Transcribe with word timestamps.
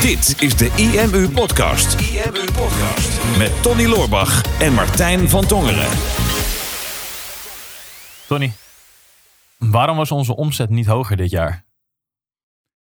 Dit 0.00 0.42
is 0.42 0.56
de 0.56 0.70
IMU 0.76 1.28
Podcast. 1.28 2.00
IMU 2.00 2.44
Podcast. 2.52 3.38
Met 3.38 3.62
Tony 3.62 3.86
Loorbach 3.86 4.60
en 4.60 4.72
Martijn 4.72 5.28
van 5.28 5.46
Tongeren. 5.46 5.88
Tony, 8.26 8.52
waarom 9.58 9.96
was 9.96 10.10
onze 10.10 10.36
omzet 10.36 10.70
niet 10.70 10.86
hoger 10.86 11.16
dit 11.16 11.30
jaar? 11.30 11.64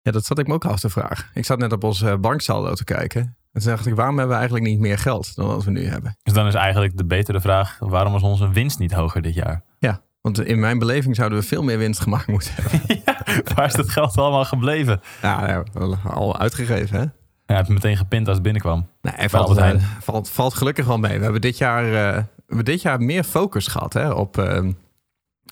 Ja, 0.01 0.11
dat 0.11 0.25
zat 0.25 0.39
ik 0.39 0.47
me 0.47 0.53
ook 0.53 0.65
af 0.65 0.79
te 0.79 0.89
vragen. 0.89 1.29
Ik 1.33 1.45
zat 1.45 1.59
net 1.59 1.71
op 1.71 1.83
onze 1.83 2.17
banksaldo 2.17 2.73
te 2.73 2.83
kijken. 2.83 3.21
En 3.51 3.61
toen 3.61 3.71
dacht 3.71 3.85
ik, 3.85 3.95
waarom 3.95 4.17
hebben 4.17 4.33
we 4.33 4.39
eigenlijk 4.39 4.71
niet 4.71 4.79
meer 4.79 4.97
geld 4.97 5.35
dan 5.35 5.47
wat 5.47 5.63
we 5.63 5.71
nu 5.71 5.87
hebben? 5.87 6.17
Dus 6.23 6.33
dan 6.33 6.47
is 6.47 6.53
eigenlijk 6.53 6.97
de 6.97 7.05
betere 7.05 7.41
vraag, 7.41 7.77
waarom 7.79 8.13
was 8.13 8.21
onze 8.21 8.49
winst 8.49 8.79
niet 8.79 8.93
hoger 8.93 9.21
dit 9.21 9.33
jaar? 9.33 9.63
Ja, 9.79 10.01
want 10.21 10.39
in 10.45 10.59
mijn 10.59 10.79
beleving 10.79 11.15
zouden 11.15 11.39
we 11.39 11.45
veel 11.45 11.63
meer 11.63 11.77
winst 11.77 11.99
gemaakt 11.99 12.27
moeten 12.27 12.51
hebben. 12.55 12.81
ja, 13.05 13.18
waar 13.55 13.65
is 13.65 13.73
dat 13.73 13.89
geld 13.89 14.17
allemaal 14.17 14.45
gebleven? 14.45 15.01
Ja, 15.21 15.63
al 16.03 16.37
uitgegeven 16.39 16.99
hè? 16.99 17.05
Ja, 17.45 17.55
het 17.55 17.67
meteen 17.67 17.97
gepind 17.97 18.25
als 18.25 18.33
het 18.33 18.43
binnenkwam. 18.43 18.89
Nee, 19.01 19.29
valt, 19.29 19.57
uh, 19.57 19.71
valt, 20.01 20.29
valt 20.29 20.53
gelukkig 20.53 20.85
wel 20.85 20.97
mee. 20.97 21.17
We 21.17 21.23
hebben 21.23 21.41
dit 21.41 21.57
jaar, 21.57 21.83
uh, 21.85 21.91
we 21.91 22.25
hebben 22.47 22.65
dit 22.65 22.81
jaar 22.81 23.01
meer 23.01 23.23
focus 23.23 23.67
gehad 23.67 23.93
hè, 23.93 24.11
op, 24.11 24.37
uh, 24.37 24.67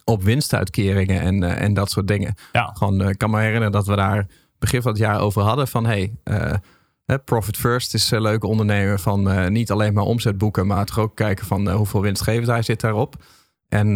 op 0.03 0.23
winstuitkeringen 0.23 1.21
en, 1.21 1.43
en 1.43 1.73
dat 1.73 1.91
soort 1.91 2.07
dingen. 2.07 2.35
Ja. 2.52 2.71
Gewoon, 2.73 3.09
ik 3.09 3.17
kan 3.17 3.29
me 3.29 3.39
herinneren 3.39 3.71
dat 3.71 3.88
we 3.88 3.95
daar 3.95 4.27
begin 4.59 4.81
van 4.81 4.91
het 4.91 4.99
jaar 4.99 5.19
over 5.19 5.41
hadden 5.41 5.67
van 5.67 5.85
hey, 5.85 6.13
profit 7.25 7.57
first 7.57 7.94
is 7.94 8.11
een 8.11 8.21
leuke 8.21 8.47
ondernemer 8.47 8.99
van 8.99 9.52
niet 9.52 9.71
alleen 9.71 9.94
maar 9.94 10.03
omzet 10.03 10.38
boeken, 10.38 10.67
maar 10.67 10.85
toch 10.85 10.99
ook 10.99 11.16
kijken 11.16 11.45
van 11.45 11.69
hoeveel 11.69 12.02
winstgevendheid 12.02 12.66
zit 12.66 12.81
daarop. 12.81 13.16
En 13.69 13.95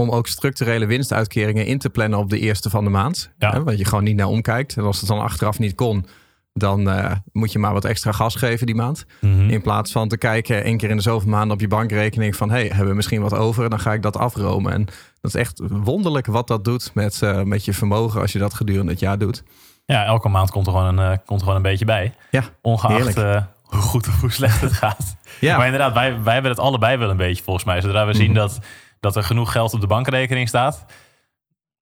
om 0.00 0.10
ook 0.10 0.26
structurele 0.26 0.86
winstuitkeringen 0.86 1.66
in 1.66 1.78
te 1.78 1.90
plannen 1.90 2.18
op 2.18 2.30
de 2.30 2.38
eerste 2.38 2.70
van 2.70 2.84
de 2.84 2.90
maand. 2.90 3.30
Ja. 3.38 3.50
Hè, 3.52 3.62
want 3.62 3.78
je 3.78 3.84
gewoon 3.84 4.04
niet 4.04 4.16
naar 4.16 4.26
omkijkt. 4.26 4.76
En 4.76 4.82
als 4.84 5.00
het 5.00 5.08
dan 5.08 5.20
achteraf 5.20 5.58
niet 5.58 5.74
kon, 5.74 6.06
dan 6.52 6.88
uh, 6.88 7.12
moet 7.32 7.52
je 7.52 7.58
maar 7.58 7.72
wat 7.72 7.84
extra 7.84 8.12
gas 8.12 8.34
geven 8.34 8.66
die 8.66 8.74
maand. 8.74 9.04
Mm 9.20 9.32
-hmm. 9.32 9.50
In 9.50 9.62
plaats 9.62 9.92
van 9.92 10.08
te 10.08 10.16
kijken 10.18 10.64
één 10.64 10.76
keer 10.76 10.90
in 10.90 10.96
de 10.96 11.02
zoveel 11.02 11.28
maanden 11.30 11.52
op 11.52 11.60
je 11.60 11.68
bankrekening 11.68 12.36
van... 12.36 12.50
hey, 12.50 12.66
hebben 12.66 12.88
we 12.88 12.94
misschien 12.94 13.20
wat 13.22 13.34
over? 13.34 13.70
Dan 13.70 13.80
ga 13.80 13.92
ik 13.92 14.02
dat 14.02 14.16
afromen. 14.16 14.72
En 14.72 14.84
dat 15.20 15.34
is 15.34 15.40
echt 15.40 15.60
wonderlijk 15.68 16.26
wat 16.26 16.46
dat 16.48 16.64
doet 16.64 16.90
met, 16.94 17.20
uh, 17.24 17.42
met 17.42 17.64
je 17.64 17.72
vermogen 17.74 18.20
als 18.20 18.32
je 18.32 18.38
dat 18.38 18.54
gedurende 18.54 18.90
het 18.90 19.00
jaar 19.00 19.18
doet. 19.18 19.42
Ja, 19.84 20.04
elke 20.04 20.28
maand 20.28 20.50
komt 20.50 20.66
er 20.66 20.72
gewoon 20.72 20.98
een, 20.98 21.10
uh, 21.10 21.16
komt 21.24 21.40
er 21.40 21.46
gewoon 21.46 21.56
een 21.56 21.70
beetje 21.70 21.84
bij. 21.84 22.14
Ja, 22.30 22.42
Ongeacht 22.62 23.14
hoe 23.62 23.80
goed 23.80 24.06
of 24.08 24.20
hoe 24.20 24.30
slecht 24.32 24.60
het 24.60 24.72
gaat. 24.72 25.16
ja. 25.40 25.56
Maar 25.56 25.66
inderdaad, 25.66 25.92
wij, 25.92 26.22
wij 26.22 26.32
hebben 26.32 26.50
het 26.50 26.60
allebei 26.60 26.96
wel 26.96 27.10
een 27.10 27.16
beetje 27.16 27.42
volgens 27.42 27.64
mij. 27.64 27.80
Zodra 27.80 28.06
we 28.06 28.14
zien 28.14 28.30
Mhm. 28.30 28.34
dat 28.34 28.58
dat 29.00 29.16
er 29.16 29.22
genoeg 29.22 29.52
geld 29.52 29.74
op 29.74 29.80
de 29.80 29.86
bankrekening 29.86 30.48
staat, 30.48 30.84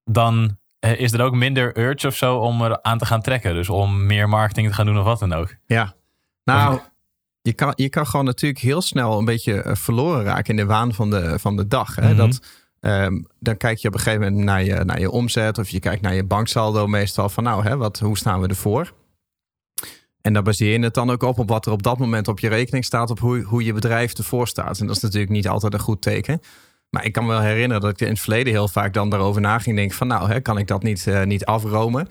dan 0.05 0.57
eh, 0.79 1.01
is 1.01 1.13
er 1.13 1.23
ook 1.23 1.35
minder 1.35 1.79
urge 1.79 2.07
of 2.07 2.17
zo 2.17 2.37
om 2.37 2.63
er 2.63 2.83
aan 2.83 2.99
te 2.99 3.07
gaan 3.07 3.23
trekken. 3.23 3.55
Dus 3.55 3.69
om 3.69 4.07
meer 4.07 4.29
marketing 4.29 4.69
te 4.69 4.75
gaan 4.75 4.87
doen 4.87 4.99
of 4.99 5.05
wat 5.05 5.19
dan 5.19 5.33
ook. 5.33 5.55
Ja, 5.67 5.95
nou, 6.45 6.81
je 7.43 7.53
kan, 7.53 7.73
je 7.77 7.89
kan 7.89 8.07
gewoon 8.07 8.25
natuurlijk 8.25 8.61
heel 8.61 8.83
snel 8.83 9.19
een 9.19 9.25
beetje 9.25 9.65
uh, 9.65 9.75
verloren 9.75 10.25
raken 10.25 10.51
in 10.51 10.57
de 10.57 10.65
waan 10.67 10.95
van 10.95 11.11
de, 11.11 11.39
van 11.39 11.57
de 11.57 11.67
dag. 11.67 11.95
Hè? 11.95 12.09
Mhm. 12.09 12.17
Dat, 12.17 12.41
um, 12.81 13.27
dan 13.41 13.57
kijk 13.57 13.79
je 13.79 13.89
op 13.89 13.95
een 13.95 14.01
gegeven 14.01 14.25
moment 14.25 14.45
naar 14.45 14.65
je, 14.65 14.85
naar 14.85 15.01
je 15.01 15.11
omzet 15.11 15.59
of 15.59 15.69
je 15.69 15.81
kijkt 15.81 16.03
naar 16.03 16.15
je 16.15 16.25
banksaldo 16.25 16.87
meestal 16.87 17.29
van 17.29 17.45
nou, 17.45 17.63
hè, 17.63 17.77
wat, 17.77 17.99
hoe 17.99 18.19
staan 18.19 18.41
we 18.41 18.49
ervoor? 18.49 18.93
En 20.21 20.33
daar 20.33 20.43
baseer 20.43 20.73
je 20.73 20.85
het 20.85 20.95
dan 20.95 21.11
ook 21.11 21.23
op, 21.23 21.39
op 21.39 21.49
wat 21.49 21.67
er 21.67 21.73
op 21.73 21.83
dat 21.83 21.99
moment 21.99 22.29
op 22.29 22.39
je 22.39 22.49
rekening 22.49 22.85
staat, 22.85 23.11
op 23.11 23.19
hoe, 23.19 23.43
hoe 23.43 23.65
je 23.65 23.73
bedrijf 23.73 24.13
ervoor 24.13 24.49
staat. 24.49 24.81
En 24.81 24.87
dat 24.87 24.97
is 24.97 25.03
natuurlijk 25.03 25.33
niet 25.33 25.49
altijd 25.49 25.73
een 25.75 25.81
goed 25.81 26.03
teken. 26.03 26.41
Maar 26.91 27.05
ik 27.05 27.13
kan 27.13 27.27
me 27.27 27.31
wel 27.31 27.41
herinneren 27.41 27.81
dat 27.81 27.91
ik 27.91 28.01
in 28.01 28.09
het 28.09 28.21
verleden 28.21 28.53
heel 28.53 28.69
vaak 28.69 28.93
dan 28.95 29.11
daarover 29.11 29.41
na 29.41 29.59
ging 29.59 29.77
denken 29.77 29.97
van 29.97 30.07
nou, 30.07 30.29
hè, 30.31 30.41
kan 30.41 30.59
ik 30.59 30.67
dat 30.67 30.83
niet, 30.83 31.07
uh, 31.07 31.23
niet 31.23 31.45
afromen? 31.45 32.09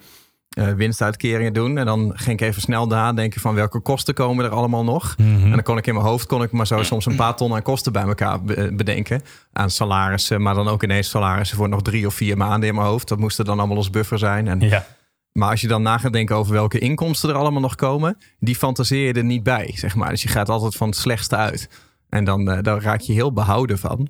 Uh, 0.58 0.72
winstuitkeringen 0.72 1.54
doen. 1.54 1.78
En 1.78 1.86
dan 1.86 2.12
ging 2.16 2.40
ik 2.40 2.48
even 2.48 2.62
snel 2.62 2.88
nadenken 2.88 3.42
van 3.42 3.56
welke 3.56 3.80
kosten 3.80 4.14
komen 4.14 4.46
er 4.46 4.52
allemaal 4.52 4.84
nog. 4.84 5.18
Mhm. 5.18 5.44
En 5.44 5.52
dan 5.52 5.64
kon 5.64 5.78
ik 5.78 5.88
in 5.88 5.94
mijn 5.94 6.06
hoofd 6.06 6.26
kon 6.26 6.44
ik 6.44 6.52
maar 6.52 6.68
zo 6.68 6.84
soms 6.84 7.06
een 7.06 7.16
paar 7.16 7.36
ton 7.36 7.54
aan 7.54 7.62
kosten 7.62 7.92
bij 7.92 8.04
elkaar 8.04 8.44
bedenken. 8.74 9.22
Aan 9.54 9.70
salarissen, 9.70 10.42
maar 10.42 10.54
dan 10.54 10.68
ook 10.68 10.84
ineens 10.84 11.10
salarissen 11.10 11.58
voor 11.58 11.70
nog 11.70 11.82
drie 11.82 12.06
of 12.06 12.14
vier 12.14 12.38
maanden 12.38 12.70
in 12.70 12.76
mijn 12.76 12.88
hoofd. 12.88 13.08
Dat 13.08 13.20
moest 13.20 13.40
er 13.40 13.46
dan 13.46 13.58
allemaal 13.58 13.78
als 13.78 13.90
buffer 13.90 14.20
zijn. 14.20 14.48
En, 14.48 14.60
Ja. 14.60 14.86
Maar 15.38 15.50
als 15.50 15.62
je 15.62 15.68
dan 15.68 15.82
na 15.82 15.98
gaat 15.98 16.14
denken 16.14 16.36
over 16.36 16.54
welke 16.54 16.80
inkomsten 16.80 17.30
er 17.30 17.36
allemaal 17.36 17.62
nog 17.62 17.76
komen, 17.76 18.18
die 18.40 18.56
fantaseer 18.56 19.08
je 19.08 19.14
er 19.14 19.24
niet 19.24 19.44
bij, 19.44 19.72
zeg 19.76 19.96
maar. 19.96 20.10
Dus 20.10 20.22
je 20.22 20.28
gaat 20.28 20.50
altijd 20.50 20.76
van 20.76 20.88
het 20.88 20.98
slechtste 20.98 21.36
uit. 21.36 21.70
En 22.10 22.24
dan, 22.24 22.50
uh, 22.50 22.58
dan 22.62 22.80
raak 22.80 23.00
je 23.00 23.14
heel 23.14 23.34
behouden 23.34 23.80
van. 23.80 24.08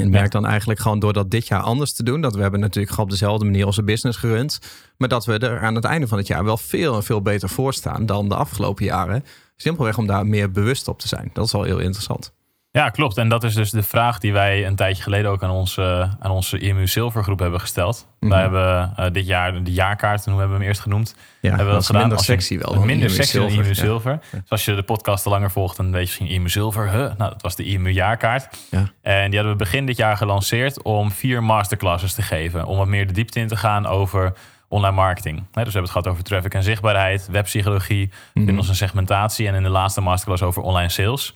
En 0.00 0.10
merk 0.10 0.30
dan 0.30 0.46
eigenlijk 0.46 0.80
gewoon 0.80 0.98
door 0.98 1.12
dat 1.12 1.30
dit 1.30 1.46
jaar 1.46 1.60
anders 1.60 1.92
te 1.92 2.02
doen. 2.02 2.20
Dat 2.20 2.34
we 2.34 2.42
hebben 2.42 2.60
natuurlijk 2.60 2.90
gewoon 2.90 3.04
op 3.04 3.10
dezelfde 3.10 3.44
manier 3.44 3.66
onze 3.66 3.82
business 3.82 4.18
gerund. 4.18 4.58
Maar 4.96 5.08
dat 5.08 5.24
we 5.24 5.38
er 5.38 5.60
aan 5.60 5.74
het 5.74 5.84
einde 5.84 6.08
van 6.08 6.18
het 6.18 6.26
jaar 6.26 6.44
wel 6.44 6.56
veel 6.56 6.94
en 6.94 7.02
veel 7.02 7.22
beter 7.22 7.48
voor 7.48 7.74
staan 7.74 8.06
dan 8.06 8.28
de 8.28 8.34
afgelopen 8.34 8.84
jaren. 8.84 9.24
Simpelweg 9.56 9.98
om 9.98 10.06
daar 10.06 10.26
meer 10.26 10.50
bewust 10.50 10.88
op 10.88 10.98
te 10.98 11.08
zijn. 11.08 11.30
Dat 11.32 11.44
is 11.46 11.52
wel 11.52 11.62
heel 11.62 11.78
interessant. 11.78 12.32
Ja, 12.78 12.88
klopt. 12.88 13.16
En 13.16 13.28
dat 13.28 13.44
is 13.44 13.54
dus 13.54 13.70
de 13.70 13.82
vraag 13.82 14.18
die 14.18 14.32
wij 14.32 14.66
een 14.66 14.76
tijdje 14.76 15.02
geleden 15.02 15.30
ook 15.30 15.42
aan 15.42 15.50
onze, 15.50 16.08
aan 16.20 16.30
onze 16.30 16.58
IMU 16.58 16.86
Silver 16.86 17.22
groep 17.22 17.38
hebben 17.38 17.60
gesteld. 17.60 17.96
Mhm. 17.96 18.06
Mm 18.06 18.18
-hmm. 18.20 18.30
Wij 18.30 18.40
hebben 18.40 18.94
uh, 19.06 19.12
dit 19.12 19.26
jaar 19.26 19.62
de 19.64 19.72
jaarkaart, 19.72 20.24
hoe 20.24 20.38
hebben 20.38 20.50
we 20.50 20.58
hem 20.58 20.68
eerst 20.68 20.80
genoemd? 20.80 21.14
Ja, 21.40 21.48
hebben 21.48 21.66
we 21.66 21.72
dat 21.72 21.86
gedaan. 21.86 22.00
minder 22.00 22.24
sexy 22.24 22.58
wel. 22.58 22.72
Dan 22.74 22.86
minder 22.86 23.06
IMU 23.06 23.14
sexy 23.14 23.36
dan 23.38 23.50
Silver. 23.50 23.64
IMU 23.64 23.74
Ja. 23.74 23.82
Silver. 23.84 24.18
Dus 24.30 24.40
als 24.50 24.64
je 24.64 24.74
de 24.74 24.82
podcast 24.82 25.26
al 25.26 25.32
langer 25.32 25.50
volgt, 25.50 25.76
dan 25.76 25.86
weet 25.86 25.94
je 25.94 26.00
misschien 26.06 26.26
IMU 26.26 26.48
Silver. 26.48 26.90
Huh? 26.90 26.98
Nou, 26.98 27.16
dat 27.32 27.42
was 27.42 27.56
de 27.56 27.64
IMU 27.64 27.90
jaarkaart. 27.90 28.48
Ja. 28.70 28.90
En 29.02 29.30
die 29.30 29.38
hadden 29.38 29.56
we 29.58 29.64
begin 29.64 29.86
dit 29.86 29.96
jaar 29.96 30.16
gelanceerd 30.16 30.82
om 30.82 31.10
vier 31.10 31.42
masterclasses 31.42 32.14
te 32.14 32.22
geven. 32.22 32.64
Om 32.64 32.76
wat 32.76 32.86
meer 32.86 33.06
de 33.06 33.12
diepte 33.12 33.40
in 33.40 33.48
te 33.48 33.56
gaan 33.56 33.86
over 33.86 34.32
online 34.68 34.94
marketing. 34.94 35.36
Dus 35.36 35.46
we 35.52 35.60
hebben 35.60 35.82
het 35.82 35.90
gehad 35.90 36.06
over 36.08 36.22
traffic 36.24 36.54
en 36.54 36.62
zichtbaarheid, 36.62 37.28
webpsychologie, 37.30 38.10
Mhm. 38.34 38.48
in 38.48 38.56
onze 38.58 38.74
segmentatie 38.74 39.46
en 39.48 39.54
in 39.54 39.62
de 39.62 39.68
laatste 39.68 40.00
masterclass 40.00 40.42
over 40.42 40.62
online 40.62 40.88
sales. 40.88 41.34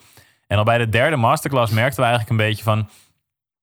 En 0.52 0.58
al 0.58 0.64
bij 0.64 0.78
de 0.78 0.88
derde 0.88 1.16
masterclass 1.16 1.72
merkten 1.72 2.00
we 2.00 2.06
eigenlijk 2.08 2.30
een 2.30 2.46
beetje 2.46 2.62
van, 2.64 2.88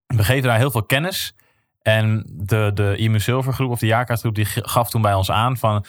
we 0.07 0.23
geven 0.23 0.49
daar 0.49 0.57
heel 0.57 0.71
veel 0.71 0.83
kennis. 0.83 1.33
En 1.81 2.23
de, 2.27 2.71
de 2.73 2.95
IMU 2.97 3.19
Silver 3.19 3.53
groep 3.53 3.71
of 3.71 3.79
de 3.79 3.85
jaarkaartgroep 3.85 4.35
die 4.35 4.45
gaf 4.45 4.89
toen 4.89 5.01
bij 5.01 5.13
ons 5.13 5.31
aan 5.31 5.57
van, 5.57 5.85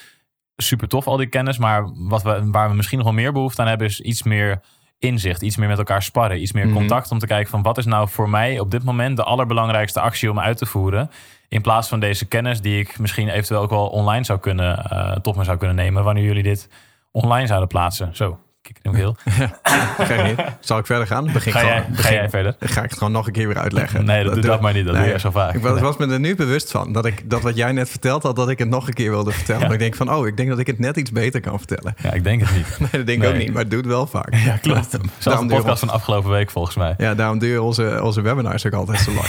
super 0.56 0.88
tof 0.88 1.06
al 1.06 1.16
die 1.16 1.26
kennis, 1.26 1.58
maar 1.58 1.90
wat 1.94 2.22
we, 2.22 2.50
waar 2.50 2.68
we 2.68 2.74
misschien 2.76 2.98
nog 2.98 3.06
wel 3.06 3.16
meer 3.16 3.32
behoefte 3.32 3.60
aan 3.62 3.68
hebben 3.68 3.86
is 3.86 4.00
iets 4.00 4.22
meer 4.22 4.60
inzicht, 4.98 5.42
iets 5.42 5.56
meer 5.56 5.68
met 5.68 5.78
elkaar 5.78 6.02
sparren, 6.02 6.42
iets 6.42 6.52
meer 6.52 6.66
Mhm. 6.66 6.74
contact 6.74 7.10
om 7.10 7.18
te 7.18 7.26
kijken 7.26 7.50
van 7.50 7.62
wat 7.62 7.78
is 7.78 7.86
nou 7.86 8.08
voor 8.08 8.30
mij 8.30 8.58
op 8.58 8.70
dit 8.70 8.84
moment 8.84 9.16
de 9.16 9.24
allerbelangrijkste 9.24 10.00
actie 10.00 10.30
om 10.30 10.40
uit 10.40 10.56
te 10.56 10.66
voeren. 10.66 11.10
In 11.48 11.62
plaats 11.62 11.88
van 11.88 12.00
deze 12.00 12.26
kennis 12.26 12.60
die 12.60 12.78
ik 12.80 12.98
misschien 12.98 13.28
eventueel 13.28 13.60
ook 13.60 13.70
wel 13.70 13.86
online 13.88 14.24
zou 14.24 14.38
kunnen, 14.38 14.86
uh, 14.92 15.12
tot 15.12 15.36
me 15.36 15.44
zou 15.44 15.58
kunnen 15.58 15.76
nemen 15.76 16.04
wanneer 16.04 16.24
jullie 16.24 16.42
dit 16.42 16.68
online 17.10 17.46
zouden 17.46 17.68
plaatsen. 17.68 18.16
Zo, 18.16 18.38
ik 18.70 18.76
nu 18.92 18.96
heel. 18.98 19.16
Ga 19.98 20.14
je- 20.26 20.34
Zal 20.60 20.78
ik 20.78 20.86
verder 20.86 21.06
gaan? 21.06 21.32
Begin 21.32 21.52
Ga 21.52 21.58
gewoon- 21.58 21.74
jij, 21.74 21.82
ga 21.84 21.90
begin- 21.96 22.12
jij 22.14 22.30
verder? 22.30 22.54
Dan 22.58 22.68
ga 22.68 22.82
ik 22.82 22.88
het 22.90 22.98
gewoon 22.98 23.12
nog 23.12 23.26
een 23.26 23.32
keer 23.32 23.46
weer 23.46 23.58
uitleggen. 23.58 24.04
Nee, 24.04 24.24
dat, 24.24 24.34
doe 24.34 24.42
dat 24.42 24.60
maar 24.60 24.72
niet. 24.72 24.84
Dat 24.84 24.94
nee. 24.94 25.02
doe 25.04 25.12
je 25.12 25.18
zo 25.18 25.30
vaak. 25.30 25.54
Ik 25.54 25.62
was, 25.62 25.80
was 25.90 25.96
me 25.96 26.06
er 26.06 26.20
nu 26.20 26.34
bewust 26.36 26.70
van 26.70 26.92
dat 26.92 27.06
ik 27.06 27.30
dat 27.30 27.40
wat 27.42 27.56
jij 27.56 27.72
net 27.72 27.90
verteld 27.90 28.22
had, 28.22 28.36
dat 28.36 28.48
ik 28.48 28.58
het 28.58 28.68
nog 28.68 28.86
een 28.88 28.94
keer 28.94 29.10
wilde 29.10 29.30
vertellen. 29.30 29.60
Ja. 29.60 29.66
Maar 29.66 29.74
ik 29.74 29.80
denk 29.82 29.94
van, 29.94 30.12
oh, 30.12 30.26
ik 30.26 30.36
denk 30.36 30.48
dat 30.48 30.58
ik 30.58 30.66
het 30.66 30.78
net 30.78 30.96
iets 30.96 31.12
beter 31.12 31.40
kan 31.40 31.58
vertellen. 31.58 31.94
Ja, 32.02 32.12
ik 32.12 32.24
denk 32.24 32.40
het 32.40 32.56
niet. 32.56 32.78
Nee, 32.80 32.88
dat 32.92 33.06
denk 33.06 33.22
ik 33.22 33.28
ook 33.28 33.36
niet, 33.36 33.52
maar 33.52 33.62
het 33.62 33.70
doet 33.70 33.86
wel 33.86 34.06
vaak. 34.06 34.34
Ja, 34.34 34.56
klopt. 34.56 34.90
Zelfs 34.90 35.24
Daarom 35.24 35.48
de 35.48 35.54
podcast 35.54 35.80
van 35.80 35.90
afgelopen 35.90 36.30
week 36.30 36.50
volgens 36.50 36.76
mij. 36.76 36.94
Ja, 36.98 37.14
daarom 37.14 37.38
duren 37.38 37.62
onze, 37.62 38.00
onze 38.02 38.20
webinars 38.20 38.66
ook 38.66 38.72
altijd 38.72 38.98
zo 39.00 39.12
lang. 39.12 39.26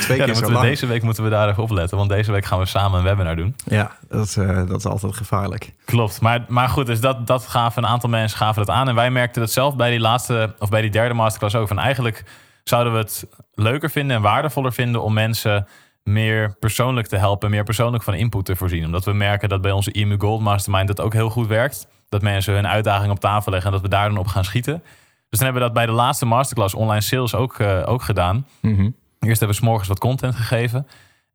Twee 0.00 0.18
Ja, 0.18 0.24
keer 0.24 0.34
zo 0.34 0.50
lang. 0.50 0.64
deze 0.64 0.86
week 0.86 1.02
moeten 1.02 1.24
we 1.24 1.30
daar 1.30 1.48
even 1.48 1.62
opletten. 1.62 1.96
Want 1.96 2.08
deze 2.10 2.32
week 2.32 2.44
gaan 2.44 2.58
we 2.58 2.66
samen 2.66 2.98
een 2.98 3.04
webinar 3.04 3.36
doen. 3.36 3.54
Ja, 3.64 3.90
dat 4.08 4.26
is, 4.26 4.36
eh, 4.36 4.56
dat 4.66 4.78
is 4.78 4.84
altijd 4.86 5.16
gevaarlijk. 5.16 5.72
Klopt, 5.84 6.20
maar, 6.20 6.44
maar 6.48 6.68
goed, 6.68 6.86
dus 6.86 7.00
dat, 7.00 7.26
dat 7.26 7.46
gaven 7.46 7.82
een 7.84 7.88
aantal 7.88 8.08
mensen 8.10 8.38
gaven 8.38 8.59
dat 8.66 8.76
aan. 8.76 8.88
En 8.88 8.94
wij 8.94 9.10
merkten 9.10 9.40
dat 9.40 9.50
zelf 9.50 9.76
bij 9.76 9.90
die 9.90 10.00
laatste, 10.00 10.54
of 10.58 10.68
bij 10.68 10.80
die 10.80 10.90
derde 10.90 11.14
masterclass 11.14 11.54
ook. 11.54 11.68
Van 11.68 11.78
eigenlijk 11.78 12.24
zouden 12.64 12.92
we 12.92 12.98
het 12.98 13.26
leuker 13.54 13.90
vinden 13.90 14.16
en 14.16 14.22
waardevoller 14.22 14.72
vinden 14.72 15.02
om 15.02 15.12
mensen 15.12 15.66
meer 16.02 16.56
persoonlijk 16.58 17.06
te 17.06 17.16
helpen, 17.16 17.50
meer 17.50 17.64
persoonlijk 17.64 18.02
van 18.02 18.14
input 18.14 18.44
te 18.44 18.56
voorzien. 18.56 18.84
Omdat 18.84 19.04
we 19.04 19.12
merken 19.12 19.48
dat 19.48 19.60
bij 19.60 19.72
onze 19.72 19.92
IMU 19.92 20.18
Gold 20.18 20.40
Mastermind 20.40 20.86
dat 20.86 21.00
ook 21.00 21.12
heel 21.12 21.30
goed 21.30 21.46
werkt. 21.46 21.88
Dat 22.08 22.22
mensen 22.22 22.54
hun 22.54 22.66
uitdaging 22.66 23.10
op 23.12 23.20
tafel 23.20 23.52
leggen 23.52 23.70
en 23.70 23.76
dat 23.76 23.90
we 23.90 23.96
daar 23.96 24.08
dan 24.08 24.18
op 24.18 24.26
gaan 24.26 24.44
schieten. 24.44 24.82
Dus 25.28 25.38
dan 25.38 25.48
hebben 25.48 25.62
we 25.62 25.68
dat 25.68 25.72
bij 25.76 25.86
de 25.86 25.92
laatste 25.92 26.26
masterclass 26.26 26.74
online 26.74 27.00
sales 27.00 27.34
ook, 27.34 27.58
eh, 27.58 27.82
ook 27.84 28.02
gedaan. 28.02 28.46
Mhm. 28.60 28.90
Eerst 29.18 29.40
hebben 29.40 29.48
we 29.48 29.54
's 29.54 29.68
morgens 29.68 29.88
wat 29.88 29.98
content 29.98 30.34
gegeven. 30.34 30.86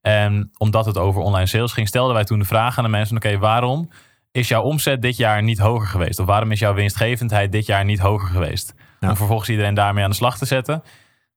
En 0.01 0.51
omdat 0.57 0.85
het 0.85 0.97
over 0.97 1.21
online 1.21 1.45
sales 1.45 1.71
ging, 1.73 1.88
stelden 1.88 2.13
wij 2.13 2.23
toen 2.23 2.39
de 2.39 2.45
vraag 2.45 2.77
aan 2.77 2.83
de 2.83 2.89
mensen: 2.89 3.15
oké, 3.15 3.38
waarom 3.38 3.89
is 4.35 4.47
jouw 4.47 4.61
omzet 4.61 5.01
dit 5.01 5.17
jaar 5.17 5.43
niet 5.43 5.59
hoger 5.59 5.87
geweest? 5.87 6.19
Of 6.19 6.25
waarom 6.25 6.51
is 6.51 6.59
jouw 6.59 6.73
winstgevendheid 6.73 7.51
dit 7.51 7.65
jaar 7.65 7.85
niet 7.85 7.99
hoger 7.99 8.27
geweest? 8.27 8.73
Ja. 8.99 9.09
Om 9.09 9.15
vervolgens 9.15 9.49
iedereen 9.49 9.73
daarmee 9.73 10.03
aan 10.03 10.09
de 10.09 10.15
slag 10.15 10.37
te 10.37 10.45
zetten. 10.45 10.83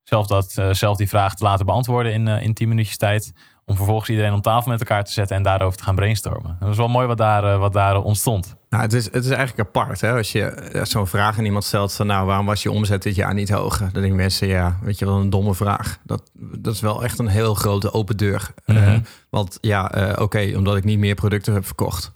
Zelf, 0.02 0.26
dat, 0.26 0.54
eh, 0.56 0.72
zelf 0.72 0.96
die 0.96 1.08
vraag 1.08 1.34
te 1.34 1.44
laten 1.44 1.66
beantwoorden 1.66 2.12
in, 2.12 2.28
eh, 2.28 2.42
in 2.42 2.54
10 2.54 2.68
minuutjes 2.68 2.96
tijd. 2.96 3.32
Om 3.64 3.76
vervolgens 3.76 4.08
iedereen 4.08 4.32
om 4.32 4.40
tafel 4.40 4.70
met 4.70 4.80
elkaar 4.80 5.04
te 5.04 5.12
zetten 5.12 5.36
en 5.36 5.42
daarover 5.42 5.78
te 5.78 5.84
gaan 5.84 5.94
brainstormen. 5.94 6.56
Dat 6.58 6.68
was 6.68 6.76
wel 6.76 6.88
mooi 6.88 7.06
wat 7.06 7.16
daar, 7.16 7.44
eh, 7.44 7.58
wat 7.58 7.72
daar 7.72 8.02
ontstond. 8.02 8.56
Nou, 8.68 8.82
het, 8.82 8.92
is, 8.92 9.04
het 9.04 9.24
is 9.24 9.30
eigenlijk 9.30 9.68
apart. 9.68 10.00
Hè? 10.00 10.12
Als 10.12 10.32
je 10.32 10.82
zo'n 10.82 11.06
vraag 11.06 11.38
aan 11.38 11.44
iemand 11.44 11.64
stelt 11.64 11.92
van... 11.92 12.06
nou, 12.06 12.26
waarom 12.26 12.46
was 12.46 12.62
je 12.62 12.70
omzet 12.70 13.02
dit 13.02 13.14
jaar 13.14 13.34
niet 13.34 13.50
hoger? 13.50 13.92
Dan 13.92 14.00
denken 14.00 14.16
mensen, 14.16 14.48
ja, 14.48 14.78
weet 14.82 14.98
je 14.98 15.04
wel, 15.04 15.20
een 15.20 15.30
domme 15.30 15.54
vraag. 15.54 15.98
Dat, 16.04 16.30
dat 16.34 16.74
is 16.74 16.80
wel 16.80 17.04
echt 17.04 17.18
een 17.18 17.28
heel 17.28 17.54
grote 17.54 17.92
open 17.92 18.16
deur. 18.16 18.50
Mhm. 18.66 19.00
want 19.30 19.58
ja, 19.60 20.14
oké, 20.18 20.52
omdat 20.56 20.76
ik 20.76 20.84
niet 20.84 20.98
meer 20.98 21.14
producten 21.14 21.54
heb 21.54 21.66
verkocht. 21.66 22.12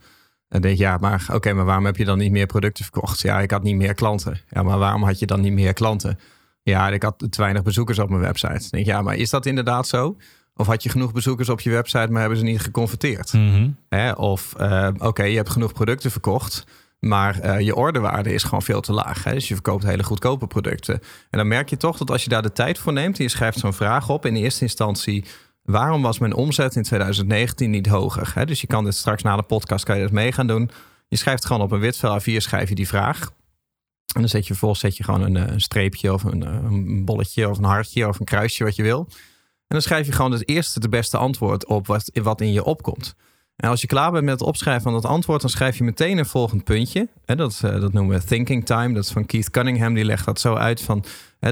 Dan 0.53 0.61
denk 0.61 0.77
je, 0.77 0.83
ja, 0.83 0.97
maar 1.01 1.27
oké, 1.33 1.53
maar 1.53 1.65
waarom 1.65 1.85
heb 1.85 1.97
je 1.97 2.05
dan 2.05 2.19
niet 2.19 2.31
meer 2.31 2.47
producten 2.47 2.85
verkocht? 2.85 3.21
Ja, 3.21 3.41
ik 3.41 3.51
had 3.51 3.63
niet 3.63 3.77
meer 3.77 3.95
klanten. 3.95 4.41
Ja, 4.49 4.63
maar 4.63 4.79
waarom 4.79 5.03
had 5.03 5.19
je 5.19 5.27
dan 5.27 5.41
niet 5.41 5.53
meer 5.53 5.73
klanten? 5.73 6.19
Ja, 6.63 6.89
ik 6.89 7.03
had 7.03 7.19
te 7.19 7.41
weinig 7.41 7.63
bezoekers 7.63 7.99
op 7.99 8.09
mijn 8.09 8.21
website. 8.21 8.53
Dan 8.53 8.69
denk 8.71 8.85
je, 8.85 8.91
ja, 8.91 9.03
maar 9.03 9.17
is 9.17 9.31
dat 9.31 9.47
inderdaad 9.47 9.89
zo? 9.89 10.17
Of 10.57 10.67
had 10.67 10.83
je 10.83 10.89
genoeg 10.89 11.13
bezoekers 11.13 11.49
op 11.49 11.61
je 11.61 11.71
website, 11.71 12.11
maar 12.11 12.21
hebben 12.21 12.39
ze 12.39 12.45
niet 12.45 12.61
geconverteerd? 12.61 13.33
Mhm. 13.33 13.71
Hè? 13.89 14.13
Of 14.13 14.55
eh, 14.55 14.89
oké, 14.99 15.23
je 15.23 15.37
hebt 15.37 15.51
genoeg 15.51 15.73
producten 15.73 16.11
verkocht, 16.11 16.65
maar 16.99 17.41
eh, 17.41 17.61
je 17.61 17.77
orderwaarde 17.77 18.33
is 18.33 18.43
gewoon 18.43 18.63
veel 18.63 18.81
te 18.81 18.93
laag. 18.93 19.25
Hè? 19.25 19.33
Dus 19.33 19.49
je 19.49 19.55
verkoopt 19.55 19.85
hele 19.85 20.05
goedkope 20.05 20.47
producten. 20.47 20.95
En 21.31 21.39
dan 21.39 21.49
merk 21.49 21.71
je 21.71 21.77
toch 21.77 21.97
dat 21.97 22.11
als 22.11 22.23
je 22.23 22.29
daar 22.29 22.43
de 22.43 22.53
tijd 22.53 22.79
voor 22.79 22.93
neemt 22.93 23.19
en 23.19 23.25
je 23.25 23.31
schrijft 23.31 23.59
zo'n 23.59 23.73
vraag 23.73 24.09
op, 24.09 24.27
in 24.27 24.37
eerste 24.37 24.63
instantie, 24.63 25.25
waarom 25.63 26.03
was 26.03 26.19
mijn 26.19 26.35
omzet 26.35 26.77
in 26.77 26.83
2019 26.83 27.71
niet 27.71 27.87
hoger? 27.87 28.47
Dus 28.47 28.61
je 28.61 28.67
kan 28.67 28.85
dit 28.85 28.95
straks 28.95 29.23
na 29.23 29.37
de 29.37 29.43
podcast 29.43 29.85
kan 29.85 29.97
je 29.97 30.03
dat 30.03 30.13
mee 30.13 30.33
gaan 30.33 30.47
doen. 30.47 30.71
Je 31.09 31.17
schrijft 31.17 31.45
gewoon 31.47 31.63
op 31.63 31.71
een 31.71 31.81
wit 31.81 31.97
vel 31.97 32.21
A4 32.21 32.37
schrijf 32.37 32.69
je 32.69 32.75
die 32.75 32.89
vraag. 32.89 33.33
En 34.15 34.21
dan 34.21 34.29
zet 34.29 34.43
je 34.43 34.53
vervolgens 34.53 34.81
zet 34.81 34.97
je 34.97 35.05
gewoon 35.05 35.23
een, 35.23 35.37
eh, 35.37 35.55
streepje 35.57 36.13
of 36.13 36.23
een, 36.25 36.43
eh, 36.43 36.53
een 36.53 37.05
bolletje 37.05 37.49
of 37.49 37.59
een 37.59 37.65
hartje 37.65 38.09
of 38.09 38.21
een 38.21 38.27
kruisje 38.27 38.65
wat 38.65 38.77
je 38.77 38.83
wil. 38.83 39.07
En 39.09 39.79
dan 39.79 39.83
schrijf 39.83 40.07
je 40.07 40.13
gewoon 40.13 40.33
het 40.33 40.49
eerste, 40.49 40.81
de 40.81 40.89
beste 40.89 41.17
antwoord 41.17 41.67
op 41.67 41.87
wat, 41.87 42.11
wat 42.23 42.41
in 42.41 42.53
je 42.53 42.65
opkomt. 42.65 43.15
En 43.57 43.69
als 43.69 43.81
je 43.81 43.87
klaar 43.87 44.11
bent 44.11 44.25
met 44.25 44.33
het 44.33 44.49
opschrijven 44.49 44.83
van 44.83 44.93
dat 44.93 45.05
antwoord, 45.05 45.41
dan 45.41 45.51
schrijf 45.51 45.79
je 45.79 45.85
meteen 45.85 46.19
een 46.19 46.27
volgend 46.27 46.65
puntje. 46.65 47.09
Dat, 47.25 47.61
eh, 47.65 47.81
dat 47.81 47.93
noemen 47.93 48.19
we 48.19 48.25
thinking 48.25 48.67
time. 48.67 48.95
Dat 48.95 49.05
is 49.05 49.11
van 49.11 49.27
Keith 49.27 49.51
Cunningham. 49.51 49.95
Die 49.95 50.05
legt 50.05 50.25
dat 50.25 50.41
zo 50.41 50.55
uit 50.55 50.81
van 50.81 51.05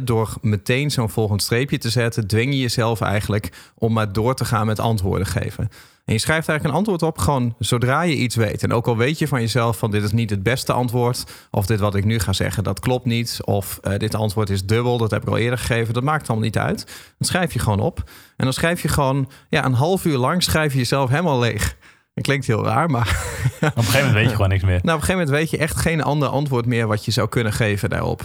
door 0.03 0.37
meteen 0.41 0.91
zo'n 0.91 1.11
volgend 1.11 1.43
streepje 1.43 1.79
te 1.79 1.91
zetten, 1.91 2.27
dwing 2.27 2.53
je 2.53 2.59
jezelf 2.59 3.01
eigenlijk 3.01 3.53
om 3.75 3.93
maar 3.93 4.13
door 4.13 4.35
te 4.35 4.45
gaan 4.45 4.67
met 4.67 4.79
antwoorden 4.79 5.27
geven. 5.27 5.69
En 6.11 6.17
je 6.17 6.23
schrijft 6.23 6.49
eigenlijk 6.49 6.79
een 6.79 6.85
antwoord 6.85 7.13
op 7.13 7.19
gewoon 7.19 7.55
zodra 7.59 8.03
je 8.03 8.17
iets 8.17 8.37
weet. 8.37 8.63
En 8.63 8.73
ook 8.73 8.87
al 8.87 8.97
weet 8.97 9.19
je 9.19 9.29
van 9.29 9.41
jezelf 9.41 9.79
van 9.79 9.91
dit 9.91 10.03
is 10.03 10.13
niet 10.13 10.31
het 10.31 10.43
beste 10.43 10.73
antwoord. 10.73 11.25
Of 11.51 11.67
dit 11.67 11.81
wat 11.81 11.95
ik 11.95 12.05
nu 12.05 12.19
ga 12.19 12.33
zeggen, 12.33 12.65
dat 12.65 12.81
klopt 12.81 13.05
niet. 13.05 13.39
Of 13.45 13.79
eh, 13.83 13.99
dit 13.99 14.15
antwoord 14.15 14.51
is 14.51 14.65
dubbel, 14.65 14.99
dat 14.99 15.11
heb 15.11 15.23
ik 15.23 15.29
al 15.29 15.37
eerder 15.37 15.59
gegeven. 15.59 15.95
Dat 15.95 16.03
maakt 16.03 16.29
allemaal 16.29 16.45
niet 16.45 16.59
uit. 16.59 16.85
Dan 17.19 17.29
schrijf 17.29 17.53
je 17.53 17.59
gewoon 17.59 17.81
op. 17.81 17.99
En 18.37 18.45
dan 18.45 18.53
schrijf 18.53 18.83
je 18.83 18.89
gewoon 18.89 19.31
ja, 19.49 19.65
een 19.65 19.73
half 19.73 20.05
uur 20.05 20.17
lang 20.17 20.43
schrijf 20.43 20.73
je 20.73 20.79
jezelf 20.79 21.11
helemaal 21.11 21.39
leeg. 21.39 21.77
Dat 22.15 22.25
klinkt 22.25 22.47
heel 22.47 22.65
raar, 22.65 22.91
maar 22.91 23.09
Op 23.61 23.77
een 23.77 23.83
gegeven 23.83 23.99
moment 23.99 24.15
weet 24.15 24.29
je 24.29 24.35
gewoon 24.35 24.49
niks 24.49 24.65
meer. 24.65 24.81
nou, 24.83 24.97
op 24.97 25.01
een 25.01 25.07
gegeven 25.07 25.15
moment 25.15 25.37
weet 25.37 25.51
je 25.51 25.59
echt 25.59 25.77
geen 25.77 26.03
ander 26.03 26.29
antwoord 26.29 26.67
meer 26.67 26.87
wat 26.87 27.05
je 27.05 27.11
zou 27.11 27.29
kunnen 27.29 27.53
geven 27.53 27.91
daarop. 27.91 28.23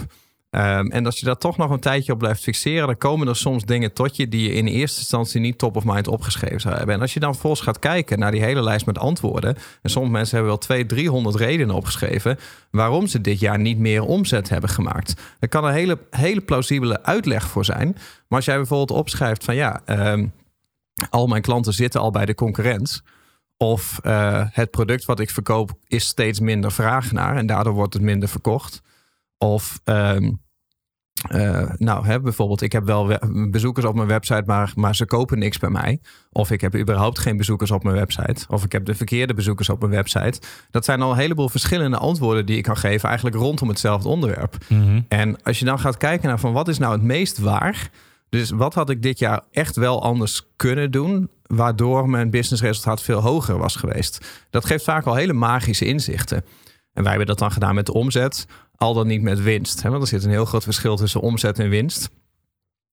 Ehm, 0.50 0.86
en 0.86 1.06
als 1.06 1.18
je 1.18 1.26
daar 1.26 1.38
toch 1.38 1.56
nog 1.56 1.70
een 1.70 1.80
tijdje 1.80 2.12
op 2.12 2.18
blijft 2.18 2.42
fixeren, 2.42 2.86
dan 2.86 2.98
komen 2.98 3.28
er 3.28 3.36
soms 3.36 3.64
dingen 3.64 3.92
tot 3.92 4.16
je 4.16 4.28
die 4.28 4.42
je 4.42 4.54
in 4.54 4.66
eerste 4.66 4.98
instantie 4.98 5.40
niet 5.40 5.58
top 5.58 5.76
of 5.76 5.84
mind 5.84 6.08
opgeschreven 6.08 6.60
zou 6.60 6.76
hebben. 6.76 6.94
En 6.94 7.00
als 7.00 7.14
je 7.14 7.20
dan 7.20 7.32
vervolgens 7.32 7.62
gaat 7.62 7.78
kijken 7.78 8.18
naar 8.18 8.30
die 8.30 8.42
hele 8.42 8.62
lijst 8.62 8.86
met 8.86 8.98
antwoorden, 8.98 9.56
en 9.82 9.90
sommige 9.90 10.14
mensen 10.14 10.34
hebben 10.34 10.52
wel 10.52 10.62
200, 10.62 10.98
300 10.98 11.36
redenen 11.36 11.74
opgeschreven 11.74 12.38
waarom 12.70 13.06
ze 13.06 13.20
dit 13.20 13.40
jaar 13.40 13.58
niet 13.58 13.78
meer 13.78 14.02
omzet 14.02 14.48
hebben 14.48 14.70
gemaakt. 14.70 15.20
Er 15.38 15.48
kan 15.48 15.64
een 15.64 15.72
hele, 15.72 15.98
hele 16.10 16.40
plausibele 16.40 17.02
uitleg 17.02 17.46
voor 17.46 17.64
zijn. 17.64 17.88
Maar 18.28 18.38
als 18.38 18.44
jij 18.44 18.56
bijvoorbeeld 18.56 18.98
opschrijft 18.98 19.44
van 19.44 19.54
ja, 19.54 19.82
ehm, 19.84 20.26
al 21.10 21.26
mijn 21.26 21.42
klanten 21.42 21.72
zitten 21.72 22.00
al 22.00 22.10
bij 22.10 22.26
de 22.26 22.34
concurrent. 22.34 23.02
Of 23.56 23.98
eh, 24.02 24.44
het 24.50 24.70
product 24.70 25.04
wat 25.04 25.20
ik 25.20 25.30
verkoop 25.30 25.70
is 25.86 26.06
steeds 26.06 26.40
minder 26.40 26.72
vraag 26.72 27.12
naar 27.12 27.36
en 27.36 27.46
daardoor 27.46 27.72
wordt 27.72 27.94
het 27.94 28.02
minder 28.02 28.28
verkocht. 28.28 28.82
Of 29.38 29.80
ehm, 29.84 30.32
eh, 31.28 31.70
nou, 31.76 32.06
hè, 32.06 32.20
bijvoorbeeld, 32.20 32.60
ik 32.62 32.72
heb 32.72 32.84
wel 32.84 33.06
we- 33.06 33.48
bezoekers 33.50 33.86
op 33.86 33.94
mijn 33.94 34.08
website, 34.08 34.42
maar, 34.46 34.72
maar 34.74 34.94
ze 34.96 35.06
kopen 35.06 35.38
niks 35.38 35.58
bij 35.58 35.70
mij. 35.70 36.00
Of 36.30 36.50
ik 36.50 36.60
heb 36.60 36.76
überhaupt 36.76 37.18
geen 37.18 37.36
bezoekers 37.36 37.70
op 37.70 37.82
mijn 37.82 37.96
website. 37.96 38.44
Of 38.48 38.64
ik 38.64 38.72
heb 38.72 38.84
de 38.84 38.94
verkeerde 38.94 39.34
bezoekers 39.34 39.68
op 39.68 39.80
mijn 39.80 39.92
website. 39.92 40.40
Dat 40.70 40.84
zijn 40.84 41.02
al 41.02 41.10
een 41.10 41.16
heleboel 41.18 41.48
verschillende 41.48 41.96
antwoorden 41.98 42.46
die 42.46 42.56
ik 42.56 42.62
kan 42.62 42.76
geven, 42.76 43.08
eigenlijk 43.08 43.36
rondom 43.36 43.68
hetzelfde 43.68 44.08
onderwerp. 44.08 44.56
Mhm. 44.68 45.00
En 45.08 45.42
als 45.42 45.58
je 45.58 45.64
dan 45.64 45.78
gaat 45.78 45.96
kijken 45.96 46.28
naar 46.28 46.40
van 46.40 46.52
wat 46.52 46.68
is 46.68 46.78
nou 46.78 46.92
het 46.92 47.02
meest 47.02 47.38
waar. 47.38 47.90
Dus 48.28 48.50
wat 48.50 48.74
had 48.74 48.90
ik 48.90 49.02
dit 49.02 49.18
jaar 49.18 49.40
echt 49.50 49.76
wel 49.76 50.02
anders 50.02 50.46
kunnen 50.56 50.90
doen, 50.90 51.30
waardoor 51.46 52.08
mijn 52.08 52.30
businessresultaat 52.30 53.02
veel 53.02 53.20
hoger 53.20 53.58
was 53.58 53.76
geweest. 53.76 54.44
Dat 54.50 54.64
geeft 54.64 54.84
vaak 54.84 55.04
al 55.06 55.14
hele 55.14 55.32
magische 55.32 55.84
inzichten. 55.84 56.44
En 56.92 57.02
wij 57.02 57.08
hebben 57.10 57.26
dat 57.26 57.38
dan 57.38 57.52
gedaan 57.52 57.74
met 57.74 57.86
de 57.86 57.92
omzet, 57.92 58.46
al 58.76 58.94
dan 58.94 59.06
niet 59.06 59.22
met 59.22 59.42
winst. 59.42 59.82
Hè? 59.82 59.90
Want 59.90 60.02
er 60.02 60.08
zit 60.08 60.24
een 60.24 60.30
heel 60.30 60.44
groot 60.44 60.64
verschil 60.64 60.96
tussen 60.96 61.20
omzet 61.20 61.58
en 61.58 61.68
winst. 61.68 62.10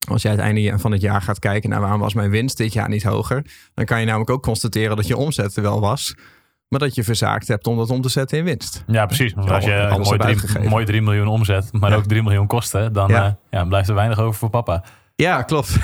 Als 0.09 0.21
jij 0.21 0.31
het 0.31 0.39
einde 0.41 0.79
van 0.79 0.91
het 0.91 1.01
jaar 1.01 1.21
gaat 1.21 1.39
kijken 1.39 1.69
naar 1.69 1.81
waarom 1.81 1.99
was 1.99 2.13
mijn 2.13 2.29
winst 2.29 2.57
dit 2.57 2.73
jaar 2.73 2.89
niet 2.89 3.03
hoger, 3.03 3.45
dan 3.73 3.85
kan 3.85 3.99
je 3.99 4.05
namelijk 4.05 4.29
ook 4.29 4.43
constateren 4.43 4.95
dat 4.95 5.07
je 5.07 5.17
omzet 5.17 5.55
er 5.55 5.61
wel 5.61 5.79
was, 5.79 6.15
maar 6.67 6.79
dat 6.79 6.95
je 6.95 7.03
verzaakt 7.03 7.47
hebt 7.47 7.67
om 7.67 7.77
dat 7.77 7.89
om 7.89 8.01
te 8.01 8.09
zetten 8.09 8.37
in 8.37 8.43
winst. 8.43 8.83
Ja, 8.87 9.05
precies. 9.05 9.33
Want 9.33 9.49
als 9.49 9.63
je 9.63 9.69
mooi 9.69 9.89
hebt 9.89 10.05
3, 10.07 10.19
uitgegeven. 10.21 10.69
mooi 10.69 10.85
3 10.85 11.01
miljoen 11.01 11.27
omzet, 11.27 11.69
maar 11.71 11.89
Ja. 11.89 11.95
ook 11.95 12.05
3 12.05 12.23
miljoen 12.23 12.47
kosten, 12.47 12.93
dan 12.93 13.09
Ja. 13.09 13.25
eh, 13.25 13.31
ja, 13.59 13.65
blijft 13.65 13.89
er 13.89 13.95
weinig 13.95 14.19
over 14.19 14.33
voor 14.39 14.49
papa. 14.49 14.83
Ja, 15.15 15.41
klopt. 15.41 15.77